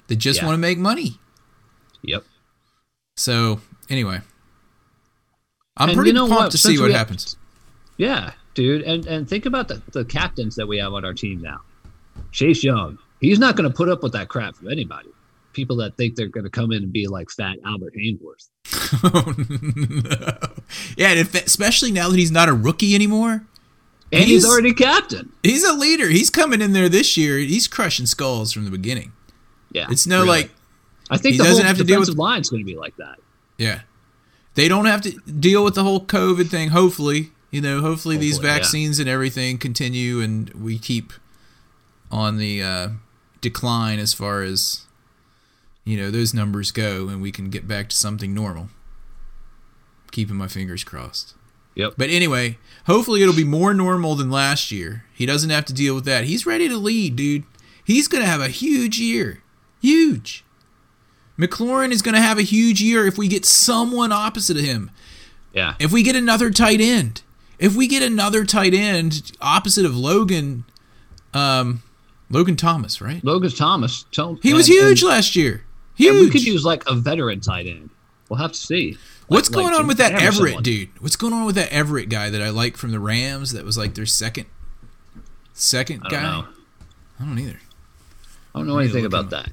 [0.08, 0.46] They just Yeah.
[0.46, 1.18] want to make money.
[2.02, 2.24] Yep.
[3.16, 4.20] So anyway,
[5.76, 6.50] I'm And pretty you know pumped what?
[6.52, 7.36] to Since see what have- happens.
[7.98, 8.82] Yeah, dude.
[8.82, 11.60] And and think about the, the captains that we have on our team now.
[12.30, 12.98] Chase Young.
[13.20, 15.08] He's not going to put up with that crap from anybody.
[15.54, 18.48] People that think they're going to come in and be like fat Albert Haynesworth.
[19.04, 20.48] oh, no.
[20.96, 23.44] Yeah, and if, especially now that he's not a rookie anymore.
[24.12, 25.32] And he's, He's- already captain.
[25.42, 26.08] He's a leader.
[26.08, 27.38] He's coming in there this year.
[27.38, 29.12] He's crushing skulls from the beginning.
[29.72, 29.86] Yeah.
[29.90, 30.28] It's no really.
[30.28, 30.50] like,
[31.10, 32.76] I think he the doesn't whole have to deal with- defensive line's going to be
[32.76, 33.16] like that.
[33.58, 33.80] yeah,
[34.54, 36.68] they don't have to deal with the whole COVID thing.
[36.70, 38.58] Hopefully, you know, hopefully, these Hopefully, yeah.
[38.58, 41.12] vaccines and everything continue, and we keep
[42.10, 42.88] on the uh,
[43.40, 44.85] decline as far as
[45.86, 48.68] you know those numbers go, and we can get back to something normal.
[50.10, 51.34] keeping my fingers crossed.
[51.74, 51.94] Yep.
[51.98, 52.56] But anyway,
[52.86, 55.04] hopefully it'll be more normal than last year.
[55.12, 56.24] He doesn't have to deal with that.
[56.24, 57.44] He's ready to lead, dude.
[57.84, 59.42] He's going to have a huge year.
[59.82, 60.42] Huge.
[61.38, 64.90] McLaurin is going to have a huge year if we get someone opposite of him.
[65.52, 65.74] yeah.
[65.78, 67.20] If we get another tight end.
[67.58, 70.64] If we get another tight end opposite of Logan
[71.34, 71.82] um
[72.30, 73.22] Logan Thomas, right?
[73.22, 74.06] Logan Thomas.
[74.12, 75.62] Tell, He was and- huge and- last year.
[75.98, 77.90] And we could use like a veteran tight end.
[78.28, 78.92] We'll have to see.
[78.92, 80.62] Like- What's like going on with that Everett someone.
[80.62, 80.88] dude?
[81.00, 83.52] What's going on with that Everett guy that I like from the Rams?
[83.52, 84.46] That was like their second,
[85.52, 86.22] second I guy.
[86.22, 86.46] know.
[87.20, 87.58] I don't either.
[88.54, 89.50] I don't know anything about that.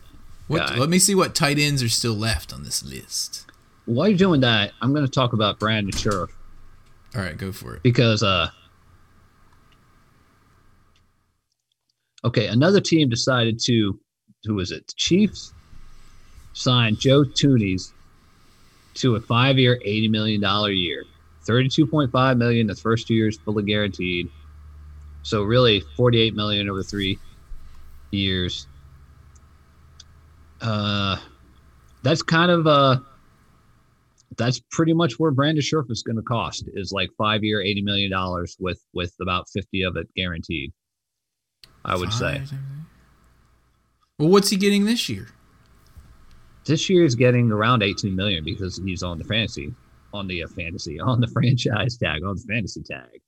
[0.48, 0.68] What?
[0.68, 0.78] guy.
[0.78, 3.46] Let me see what tight ends are still left on this list.
[3.86, 6.30] While you're doing that, I'm going to talk about Brandon Scherff
[7.16, 7.84] All right, go for it.
[7.84, 8.50] because, uh,
[12.24, 14.00] okay, another team decided to,
[14.46, 14.88] who was it?
[14.88, 15.54] The Chiefs
[16.54, 17.91] signed Joe Thuney
[18.95, 21.04] to a five-year, eighty million dollar year.
[21.43, 22.68] Thirty-two point five million.
[22.68, 24.30] The first two years fully guaranteed.
[25.24, 27.20] So really, forty-eight million over three
[28.12, 28.68] years.
[30.62, 31.18] Uh,
[32.04, 32.99] that's kind of uh,
[34.38, 37.82] that's pretty much where Brandon Scherff is going to cost is like five year, eighty
[37.82, 40.72] million dollars with with about fifty of it guaranteed.
[41.86, 42.41] I would say
[44.18, 45.28] Well, what's he getting this year?
[46.66, 49.74] This year is getting around eighteen million because he's on the fantasy,
[50.14, 53.22] on the uh, fantasy, on the franchise tag, on the fantasy tag,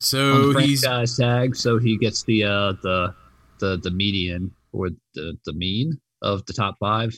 [0.00, 1.56] So he's franchise tag.
[1.56, 3.14] So he gets the uh the
[3.58, 7.14] the the median or the the mean of the top five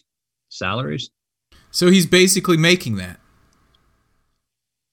[0.49, 1.11] salaries.
[1.71, 3.21] so he's basically making that.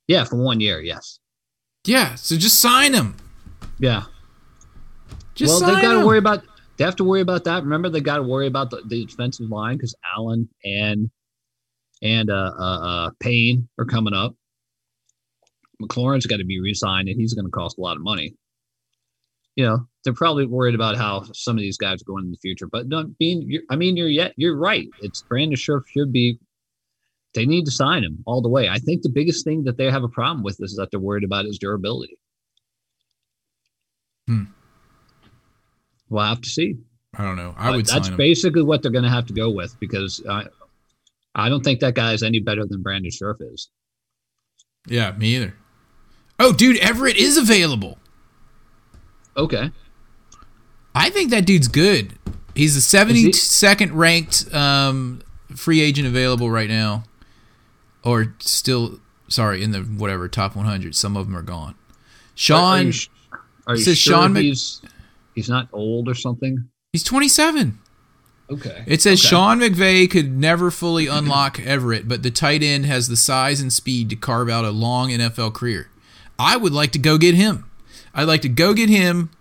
[0.08, 1.20] Yeah, for one year, yes.
[1.86, 2.16] Yeah.
[2.16, 3.16] So just sign him.
[3.80, 4.04] Yeah.
[5.34, 6.44] Just well, sign they've got to worry about.
[6.78, 7.64] They have to worry about that.
[7.64, 11.10] Remember, they got to worry about the, the defensive line because Allen and
[12.02, 14.36] and uh, uh, uh, Payne are coming up.
[15.82, 18.36] McLaurin's got to be re-signed, and he's going to cost a lot of money.
[19.56, 22.38] You know, they're probably worried about how some of these guys are going in the
[22.38, 22.68] future.
[22.68, 24.88] But don't being, I mean, you're yet you're right.
[25.02, 26.40] It's Brandon Scherff should be.
[27.34, 28.70] They need to sign him all the way.
[28.70, 31.26] I think the biggest thing that they have a problem with is that they're worried
[31.26, 32.18] about his durability.
[34.28, 34.44] Hmm.
[36.10, 36.78] We'll have to see.
[37.18, 37.54] I don't know.
[37.58, 40.46] I But would that's basically what they're going to have to go with because I,
[41.34, 43.70] I don't think that guy is any better than Brandon Scherff is.
[44.88, 45.56] yeah, me either.
[46.40, 47.98] Oh, dude, Everett is available.
[49.38, 49.72] Okay,
[50.94, 52.14] I think that dude's good.
[52.56, 55.22] He's the seventy second ranked um,
[55.56, 57.04] free agent available right now,
[58.04, 60.96] or still sorry in the whatever top one hundred.
[60.96, 61.72] Some of them are gone.
[61.74, 61.76] Are
[62.36, 63.10] Sean, you, sh-
[63.68, 64.56] are you says sure Sean Mc-
[65.36, 66.70] he's not old or something?
[66.92, 67.80] he's twenty seven.
[68.48, 69.28] Okay, It says Okay.
[69.30, 73.74] Sean McVay could never fully unlock Everett, but the tight end has the size and
[73.74, 75.90] speed to carve out a long NFL career.
[76.38, 77.68] I would like to go get him.
[78.14, 79.32] I'd like to go get him.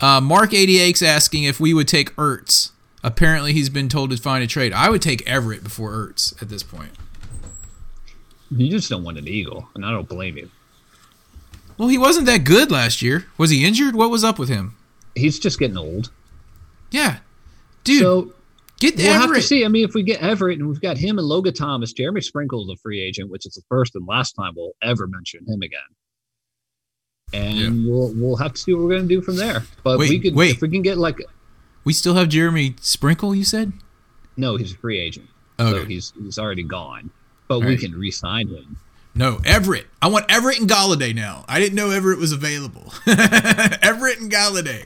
[0.00, 2.70] Uh, Mark 88's asking if we would take Ertz.
[3.02, 4.72] Apparently, he's been told to find a trade.
[4.72, 6.92] I would take Everett before Ertz at this point.
[8.52, 10.50] You just don't want an eagle, and I don't blame you.
[11.78, 13.26] Well, he wasn't that good last year.
[13.38, 13.96] Was he injured?
[13.96, 14.76] What was up with him?
[15.14, 16.10] He's just getting old.
[16.90, 17.18] Yeah,
[17.84, 18.32] dude, so
[18.80, 19.64] get we'll have to see.
[19.64, 22.62] I mean, if we get Everett and we've got him and Logan Thomas, Jeremy Sprinkle
[22.64, 25.62] is a free agent, which is the first and last time we'll ever mention him
[25.62, 25.80] again.
[27.32, 27.90] And Yeah.
[27.90, 29.62] we'll we'll have to see what we're going to do from there.
[29.82, 30.50] But Wait, we could wait.
[30.56, 31.18] if we can get like
[31.84, 33.34] We still have Jeremy Sprinkle.
[33.34, 33.72] You said?
[34.36, 37.10] no, he's a free agent, so he's he's already gone.
[37.48, 37.78] But we Right.
[37.80, 38.76] can re-sign him.
[39.14, 39.86] No, Everett.
[40.00, 41.44] I want Everett and Golladay now.
[41.48, 42.92] I didn't know Everett was available.
[43.06, 44.84] Everett and Golladay.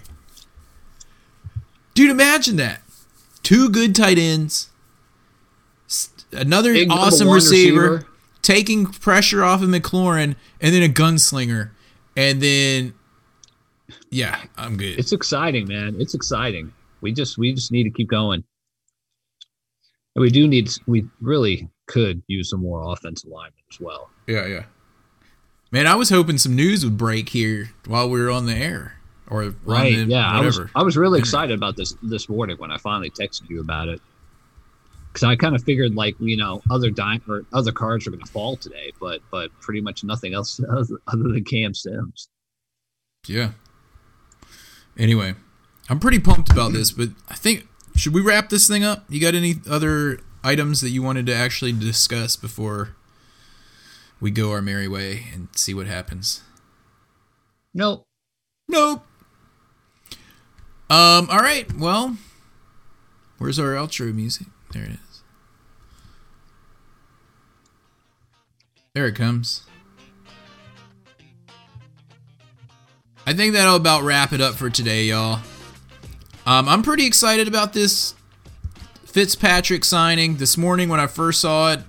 [1.96, 2.82] Dude, imagine that.
[3.42, 4.68] Two good tight ends.
[6.30, 8.08] Another Big awesome receiver, receiver.
[8.42, 10.36] Taking pressure off of McLaurin.
[10.60, 11.70] And then a gunslinger.
[12.14, 12.92] And then,
[14.10, 14.98] yeah, I'm good.
[14.98, 15.96] It's exciting, man.
[15.98, 16.70] It's exciting.
[17.00, 18.44] We just we just need to keep going.
[20.14, 24.10] And we do need we really could use some more offensive linemen as well.
[24.26, 24.64] yeah, yeah.
[25.72, 28.95] Man, I was hoping some news would break here while we were on the air.
[29.28, 29.96] Or Right?
[29.96, 30.60] the- yeah, I was.
[30.74, 34.00] I was really excited about this this morning when I finally texted you about it.
[35.12, 38.22] Because I kind of figured like you know other di- or other cards are going
[38.22, 42.28] to fall today, but but pretty much nothing else other, other than Cam Sims.
[43.26, 43.52] Yeah.
[44.98, 45.34] Anyway,
[45.88, 47.66] I'm pretty pumped about this, but I think
[47.96, 49.04] should we wrap this thing up?
[49.08, 52.94] You got any other items that you wanted to actually discuss before
[54.20, 56.42] we go our merry way and see what happens?
[57.74, 58.04] Nope.
[58.68, 59.05] Nope.
[60.88, 61.28] Um.
[61.30, 61.66] All right.
[61.74, 62.16] Well,
[63.38, 64.46] where's our outro music?
[64.72, 65.22] There it is.
[68.94, 69.62] There it comes.
[73.26, 75.40] I think that'll about wrap it up for today, y'all.
[76.46, 78.14] Um, I'm pretty excited about this
[79.04, 80.36] Fitzpatrick signing.
[80.36, 81.80] This morning when I first saw it,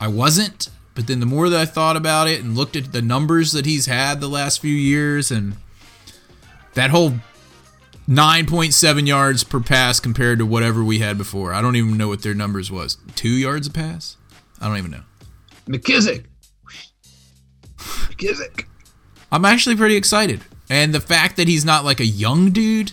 [0.00, 0.68] I wasn't.
[0.94, 3.66] But then the more that I thought about it and looked at the numbers that
[3.66, 5.56] he's had the last few years and
[6.74, 7.14] that whole
[8.08, 11.52] 9.7 yards per pass compared to whatever we had before.
[11.52, 12.98] I don't even know what their numbers was.
[13.14, 14.16] 2 yards a pass?
[14.60, 15.02] I don't even know.
[15.66, 16.24] McKissic.
[17.78, 18.66] McKissic.
[19.30, 20.42] I'm actually pretty excited.
[20.68, 22.92] And the fact that he's not like a young dude,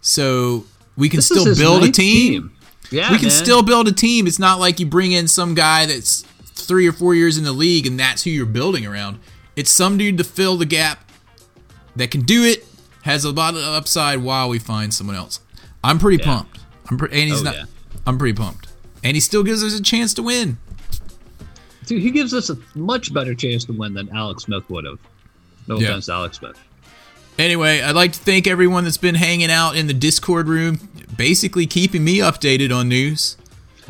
[0.00, 0.64] so
[0.96, 2.56] we can This still build a ninth team.
[2.90, 3.30] Yeah, we can man.
[3.30, 4.26] still build a team.
[4.26, 7.52] It's not like you bring in some guy that's three or four years in the
[7.52, 9.20] league and that's who you're building around.
[9.56, 11.10] It's some dude to fill the gap
[11.96, 12.64] that can do it,
[13.02, 15.40] has a lot of upside while we find someone else.
[15.82, 16.26] I'm pretty Yeah.
[16.34, 16.58] pumped.
[16.90, 17.54] I'm pre- and he's Oh, not.
[17.54, 17.64] yeah.
[18.06, 18.68] I'm pretty pumped,
[19.04, 20.58] and he still gives us a chance to win.
[21.86, 24.98] Dude, he gives us a much better chance to win than Alex Smith would have.
[25.66, 25.88] No Yeah.
[25.88, 26.56] offense to Alex Smith.
[27.38, 31.66] Anyway, I'd like to thank everyone that's been hanging out in the Discord room, basically
[31.66, 33.36] keeping me updated on news.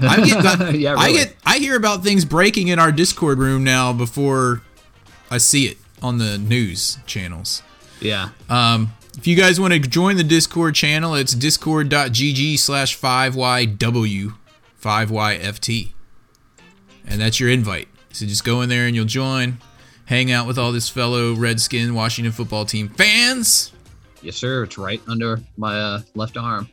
[0.01, 3.93] I get, Yeah, I get, I hear about things breaking in our Discord room now
[3.93, 4.63] before
[5.31, 7.63] I see it on the news channels.
[8.01, 8.31] Yeah.
[8.49, 14.35] Um, if you guys want to join the Discord channel, it's discord.gg slash 5YW,
[14.83, 15.93] 5YFT.
[17.07, 17.89] And that's your invite.
[18.13, 19.59] So just go in there and you'll join,
[20.07, 23.73] hang out with all this fellow Redskin Washington football team fans.
[24.23, 24.63] Yes, sir.
[24.63, 26.71] It's right under my uh, left arm.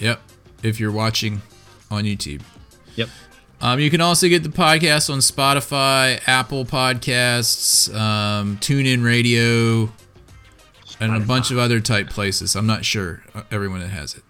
[0.00, 0.20] Yep,
[0.62, 1.40] if you're watching
[1.90, 2.42] on YouTube.
[2.96, 3.08] Yep.
[3.62, 9.90] Um, you can also get the podcast on Spotify, Apple Podcasts, um, TuneIn Radio,
[11.00, 12.54] and a bunch of other type places.
[12.56, 14.22] I'm not sure uh, everyone that has it.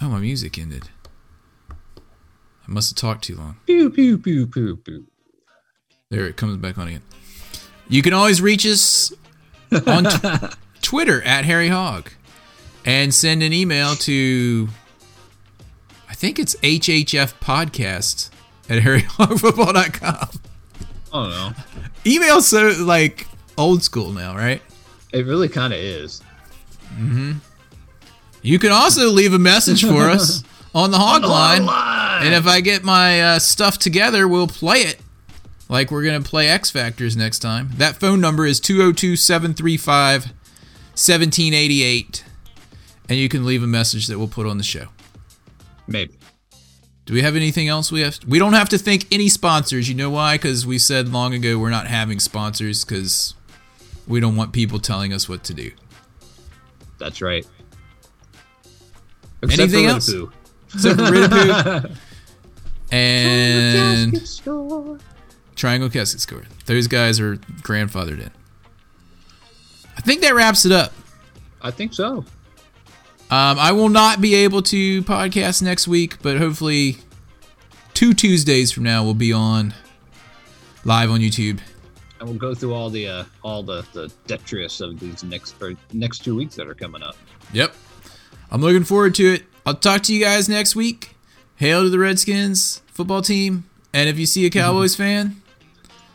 [0.00, 0.88] Oh, my music ended.
[1.70, 1.74] I
[2.72, 3.56] must have talked too long.
[3.66, 5.06] Pew, pew, pew, pew, pew.
[6.10, 7.02] There it comes back on again.
[7.88, 9.12] You can always reach us
[9.86, 12.10] on tw- Twitter at Harry Hog
[12.84, 14.68] and send an email to
[16.08, 18.30] I think it's HHF podcast
[18.68, 20.28] at harryhogfootball.com.
[21.12, 21.50] Don't know.
[22.04, 23.26] Email so like
[23.56, 24.62] old school now, right?
[25.12, 26.22] It really kind of is.
[28.42, 30.42] You can also leave a message for us
[30.74, 31.62] on the hog line.
[32.24, 35.00] And if I get my uh, stuff together, we'll play it.
[35.68, 37.70] Like we're going to play X Factors next time.
[37.74, 42.24] That phone number is 202 735 1788.
[43.08, 44.86] And you can leave a message that we'll put on the show.
[45.86, 46.14] Maybe.
[47.04, 48.18] Do we have anything else we have?
[48.26, 49.88] We don't have to thank any sponsors.
[49.88, 50.34] You know why?
[50.36, 53.34] Because we said long ago we're not having sponsors because
[54.06, 55.70] we don't want people telling us what to do.
[56.98, 57.46] That's right.
[59.42, 60.12] Anything for else?
[60.12, 60.32] Ridapoo.
[60.74, 61.96] Except for Ridapoo
[62.92, 65.00] and
[65.54, 66.44] Triangle Casket Score.
[66.66, 68.30] Those guys are grandfathered in.
[69.96, 70.92] I think that wraps it up.
[71.62, 72.24] I think so.
[73.28, 76.98] Um, I will not be able to podcast next week, but hopefully
[77.92, 79.74] two Tuesdays from now we'll be on
[80.84, 81.58] live on YouTube.
[82.20, 85.74] And we'll go through all the uh, all the the detritus of these next or
[85.92, 87.16] next two weeks that are coming up.
[87.52, 87.74] Yep.
[88.50, 89.44] I'm looking forward to it.
[89.66, 91.14] I'll talk to you guys next week.
[91.56, 93.64] Hail to the Redskins football team.
[93.92, 95.42] And if you see a Cowboys fan,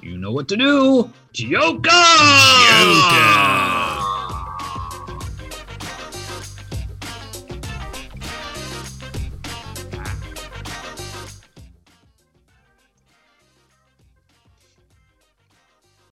[0.01, 1.11] You know what to do.
[1.33, 1.89] Joker!
[1.89, 3.50] Joker.